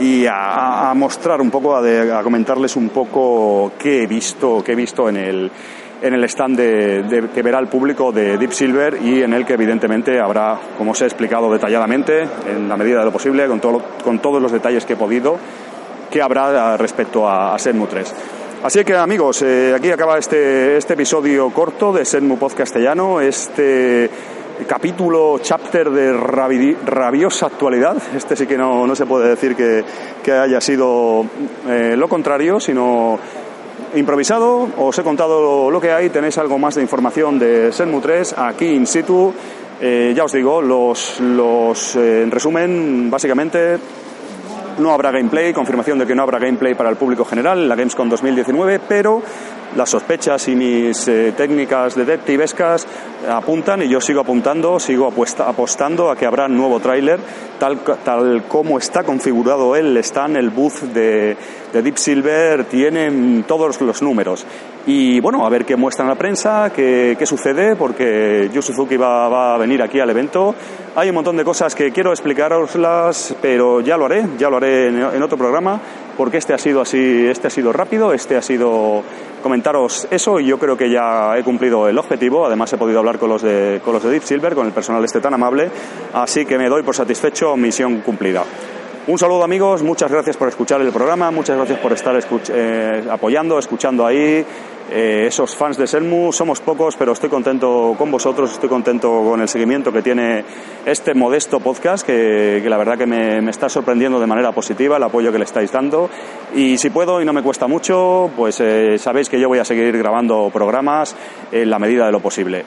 y 0.00 0.26
a, 0.26 0.92
mostrar 0.96 1.40
un 1.40 1.50
poco, 1.50 1.76
a, 1.76 1.82
de, 1.82 2.12
a 2.12 2.22
comentarles 2.22 2.74
un 2.74 2.88
poco 2.88 3.72
qué 3.78 4.02
he 4.02 4.06
visto, 4.08 4.60
qué 4.64 4.72
he 4.72 4.76
visto 4.76 5.08
en 5.08 5.16
el 5.18 5.50
en 6.02 6.14
el 6.14 6.24
stand 6.24 6.56
de, 6.56 7.02
de, 7.02 7.28
que 7.28 7.42
verá 7.42 7.58
el 7.58 7.68
público 7.68 8.12
de 8.12 8.38
Deep 8.38 8.52
Silver 8.52 8.98
y 9.02 9.22
en 9.22 9.34
el 9.34 9.44
que 9.44 9.54
evidentemente 9.54 10.20
habrá, 10.20 10.58
como 10.78 10.92
os 10.92 11.02
he 11.02 11.04
explicado 11.04 11.52
detalladamente, 11.52 12.22
en 12.46 12.68
la 12.68 12.76
medida 12.76 13.00
de 13.00 13.04
lo 13.04 13.12
posible, 13.12 13.46
con, 13.46 13.60
todo, 13.60 13.82
con 14.02 14.18
todos 14.20 14.40
los 14.40 14.52
detalles 14.52 14.86
que 14.86 14.94
he 14.94 14.96
podido, 14.96 15.38
que 16.10 16.22
habrá 16.22 16.76
respecto 16.76 17.28
a, 17.28 17.54
a 17.54 17.58
Senmu 17.58 17.86
3. 17.86 18.14
Así 18.62 18.84
que 18.84 18.94
amigos, 18.94 19.40
eh, 19.42 19.72
aquí 19.74 19.90
acaba 19.90 20.18
este, 20.18 20.76
este 20.76 20.92
episodio 20.92 21.48
corto 21.50 21.92
de 21.92 22.04
Senmu 22.04 22.36
Podcast 22.38 22.58
Castellano, 22.58 23.20
este 23.20 24.10
capítulo, 24.66 25.38
chapter 25.40 25.90
de 25.90 26.12
rabi, 26.12 26.76
rabiosa 26.84 27.46
actualidad. 27.46 27.96
Este 28.14 28.36
sí 28.36 28.46
que 28.46 28.58
no, 28.58 28.86
no 28.86 28.94
se 28.94 29.06
puede 29.06 29.30
decir 29.30 29.56
que, 29.56 29.82
que 30.22 30.32
haya 30.32 30.60
sido 30.60 31.24
eh, 31.68 31.94
lo 31.96 32.08
contrario, 32.08 32.60
sino 32.60 33.18
improvisado, 33.94 34.68
os 34.78 34.98
he 34.98 35.02
contado 35.02 35.70
lo 35.70 35.80
que 35.80 35.92
hay, 35.92 36.10
tenéis 36.10 36.38
algo 36.38 36.58
más 36.58 36.74
de 36.74 36.82
información 36.82 37.38
de 37.38 37.72
Senmu 37.72 38.00
3 38.00 38.34
aquí 38.38 38.66
in 38.66 38.86
situ. 38.86 39.32
Eh, 39.80 40.12
ya 40.14 40.24
os 40.24 40.32
digo, 40.32 40.60
los, 40.60 41.20
los 41.20 41.96
eh, 41.96 42.22
en 42.22 42.30
resumen, 42.30 43.10
básicamente 43.10 43.78
no 44.78 44.92
habrá 44.92 45.10
gameplay, 45.10 45.52
confirmación 45.52 45.98
de 45.98 46.06
que 46.06 46.14
no 46.14 46.22
habrá 46.22 46.38
gameplay 46.38 46.74
para 46.74 46.90
el 46.90 46.96
público 46.96 47.24
general 47.24 47.58
en 47.58 47.68
la 47.68 47.76
Gamescom 47.76 48.08
2019, 48.08 48.80
pero 48.86 49.22
las 49.76 49.90
sospechas 49.90 50.48
y 50.48 50.56
mis 50.56 51.06
eh, 51.08 51.32
técnicas 51.36 51.94
de 51.94 52.04
detectivescas 52.04 52.86
apuntan 53.28 53.82
y 53.82 53.88
yo 53.88 54.00
sigo 54.00 54.20
apuntando, 54.20 54.80
sigo 54.80 55.06
apuesta, 55.06 55.48
apostando 55.48 56.10
a 56.10 56.16
que 56.16 56.26
habrá 56.26 56.48
nuevo 56.48 56.80
tráiler, 56.80 57.18
tal, 57.58 57.80
tal 58.04 58.44
como 58.48 58.78
está 58.78 59.04
configurado 59.04 59.76
está 59.76 60.26
en 60.26 60.36
el 60.36 60.50
booth 60.50 60.80
de, 60.94 61.36
de 61.72 61.82
Deep 61.82 61.98
Silver, 61.98 62.64
tienen 62.64 63.44
todos 63.46 63.80
los 63.80 64.02
números. 64.02 64.46
Y 64.86 65.20
bueno, 65.20 65.44
a 65.44 65.50
ver 65.50 65.66
qué 65.66 65.76
muestra 65.76 66.06
la 66.06 66.14
prensa, 66.14 66.72
qué, 66.74 67.14
qué 67.18 67.26
sucede, 67.26 67.76
porque 67.76 68.48
Yu 68.52 68.62
Suzuki 68.62 68.96
va, 68.96 69.28
va, 69.28 69.54
a 69.54 69.58
venir 69.58 69.82
aquí 69.82 70.00
al 70.00 70.08
evento. 70.08 70.54
Hay 70.96 71.10
un 71.10 71.16
montón 71.16 71.36
de 71.36 71.44
cosas 71.44 71.74
que 71.74 71.92
quiero 71.92 72.10
explicaroslas, 72.10 73.36
pero 73.42 73.80
ya 73.82 73.96
lo 73.98 74.06
haré, 74.06 74.24
ya 74.38 74.48
lo 74.48 74.56
haré 74.56 74.88
en, 74.88 75.02
en 75.02 75.22
otro 75.22 75.36
programa, 75.36 75.78
porque 76.20 76.36
este 76.36 76.52
ha 76.52 76.58
sido 76.58 76.82
así, 76.82 77.26
este 77.28 77.46
ha 77.46 77.50
sido 77.50 77.72
rápido, 77.72 78.12
este 78.12 78.36
ha 78.36 78.42
sido 78.42 79.02
comentaros 79.42 80.06
eso 80.10 80.38
y 80.38 80.44
yo 80.44 80.58
creo 80.58 80.76
que 80.76 80.90
ya 80.90 81.38
he 81.38 81.42
cumplido 81.42 81.88
el 81.88 81.96
objetivo. 81.96 82.44
Además 82.44 82.70
he 82.74 82.76
podido 82.76 82.98
hablar 82.98 83.18
con 83.18 83.30
los 83.30 83.40
de, 83.40 83.80
con 83.82 83.94
los 83.94 84.02
de 84.02 84.10
Deep 84.10 84.24
Silver, 84.24 84.54
con 84.54 84.66
el 84.66 84.72
personal 84.74 85.02
este 85.02 85.22
tan 85.22 85.32
amable, 85.32 85.70
así 86.12 86.44
que 86.44 86.58
me 86.58 86.68
doy 86.68 86.82
por 86.82 86.94
satisfecho, 86.94 87.56
misión 87.56 88.02
cumplida. 88.02 88.44
Un 89.06 89.18
saludo 89.18 89.42
amigos, 89.42 89.82
muchas 89.82 90.10
gracias 90.10 90.36
por 90.36 90.48
escuchar 90.48 90.82
el 90.82 90.92
programa, 90.92 91.30
muchas 91.30 91.56
gracias 91.56 91.78
por 91.78 91.92
estar 91.92 92.14
eh, 92.50 93.02
apoyando, 93.10 93.58
escuchando 93.58 94.04
ahí. 94.04 94.44
Eh, 94.92 95.26
esos 95.26 95.56
fans 95.56 95.78
de 95.78 95.86
Selmu, 95.86 96.32
somos 96.32 96.60
pocos, 96.60 96.96
pero 96.96 97.12
estoy 97.12 97.30
contento 97.30 97.94
con 97.96 98.10
vosotros, 98.10 98.52
estoy 98.52 98.68
contento 98.68 99.22
con 99.24 99.40
el 99.40 99.48
seguimiento 99.48 99.90
que 99.90 100.02
tiene 100.02 100.44
este 100.84 101.14
modesto 101.14 101.60
podcast, 101.60 102.04
que, 102.04 102.62
la 102.62 102.76
verdad 102.76 102.98
que 102.98 103.06
me, 103.06 103.40
me, 103.40 103.50
está 103.50 103.70
sorprendiendo 103.70 104.20
de 104.20 104.26
manera 104.26 104.52
positiva 104.52 104.98
el 104.98 105.02
apoyo 105.02 105.32
que 105.32 105.38
le 105.38 105.44
estáis 105.44 105.72
dando. 105.72 106.10
Y 106.54 106.76
si 106.76 106.90
puedo 106.90 107.22
y 107.22 107.24
no 107.24 107.32
me 107.32 107.42
cuesta 107.42 107.66
mucho, 107.66 108.30
pues 108.36 108.60
eh, 108.60 108.98
sabéis 108.98 109.30
que 109.30 109.40
yo 109.40 109.48
voy 109.48 109.60
a 109.60 109.64
seguir 109.64 109.96
grabando 109.96 110.50
programas 110.52 111.16
en 111.50 111.70
la 111.70 111.78
medida 111.78 112.04
de 112.04 112.12
lo 112.12 112.20
posible. 112.20 112.64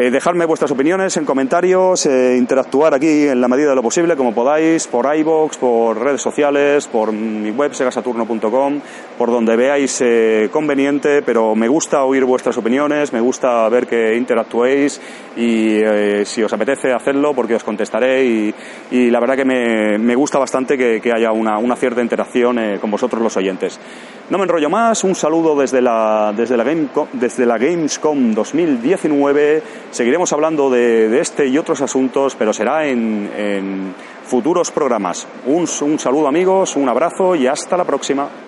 Eh, 0.00 0.12
dejadme 0.12 0.44
vuestras 0.44 0.70
opiniones 0.70 1.16
en 1.16 1.24
comentarios, 1.24 2.06
eh, 2.06 2.36
interactuar 2.38 2.94
aquí 2.94 3.26
en 3.26 3.40
la 3.40 3.48
medida 3.48 3.70
de 3.70 3.74
lo 3.74 3.82
posible, 3.82 4.14
como 4.14 4.32
podáis, 4.32 4.86
por 4.86 5.12
iBox, 5.12 5.56
por 5.56 5.98
redes 5.98 6.22
sociales, 6.22 6.86
por 6.86 7.10
mi 7.10 7.50
web 7.50 7.74
segasaturno.com, 7.74 8.80
por 9.18 9.28
donde 9.28 9.56
veáis 9.56 10.00
eh, 10.00 10.50
conveniente, 10.52 11.22
pero 11.22 11.56
me 11.56 11.66
gusta 11.66 12.04
oír 12.04 12.24
vuestras 12.24 12.56
opiniones, 12.58 13.12
me 13.12 13.20
gusta 13.20 13.68
ver 13.70 13.88
que 13.88 14.14
interactuéis 14.14 15.00
y 15.36 15.80
si 16.24 16.44
os 16.44 16.52
apetece 16.52 16.92
hacerlo, 16.92 17.34
porque 17.34 17.56
os 17.56 17.64
contestaré 17.64 18.24
y, 18.24 19.10
la 19.10 19.18
verdad 19.18 19.36
que 19.36 19.44
me, 19.44 20.14
gusta 20.14 20.38
bastante 20.38 20.76
que, 20.76 21.12
haya 21.12 21.32
una, 21.32 21.76
cierta 21.76 22.02
interacción 22.02 22.78
con 22.80 22.90
vosotros 22.90 23.20
los 23.20 23.36
oyentes. 23.36 23.80
No 24.30 24.36
me 24.38 24.44
enrollo 24.44 24.68
más, 24.68 25.04
un 25.04 25.14
saludo 25.14 25.56
desde 25.56 25.80
la, 25.80 26.32
desde 26.36 26.56
la, 26.56 26.64
desde 27.12 27.46
la 27.46 27.56
Gamescom 27.56 28.34
2019 28.34 29.62
Seguiremos 29.90 30.32
hablando 30.32 30.70
de, 30.70 31.18
este 31.20 31.46
y 31.46 31.58
otros 31.58 31.80
asuntos, 31.80 32.36
pero 32.36 32.52
será 32.52 32.86
en, 32.86 33.94
futuros 34.24 34.70
programas. 34.70 35.26
un 35.46 35.66
saludo 35.66 36.28
amigos, 36.28 36.76
un 36.76 36.88
abrazo 36.88 37.34
y 37.34 37.46
hasta 37.46 37.76
la 37.76 37.84
próxima. 37.84 38.47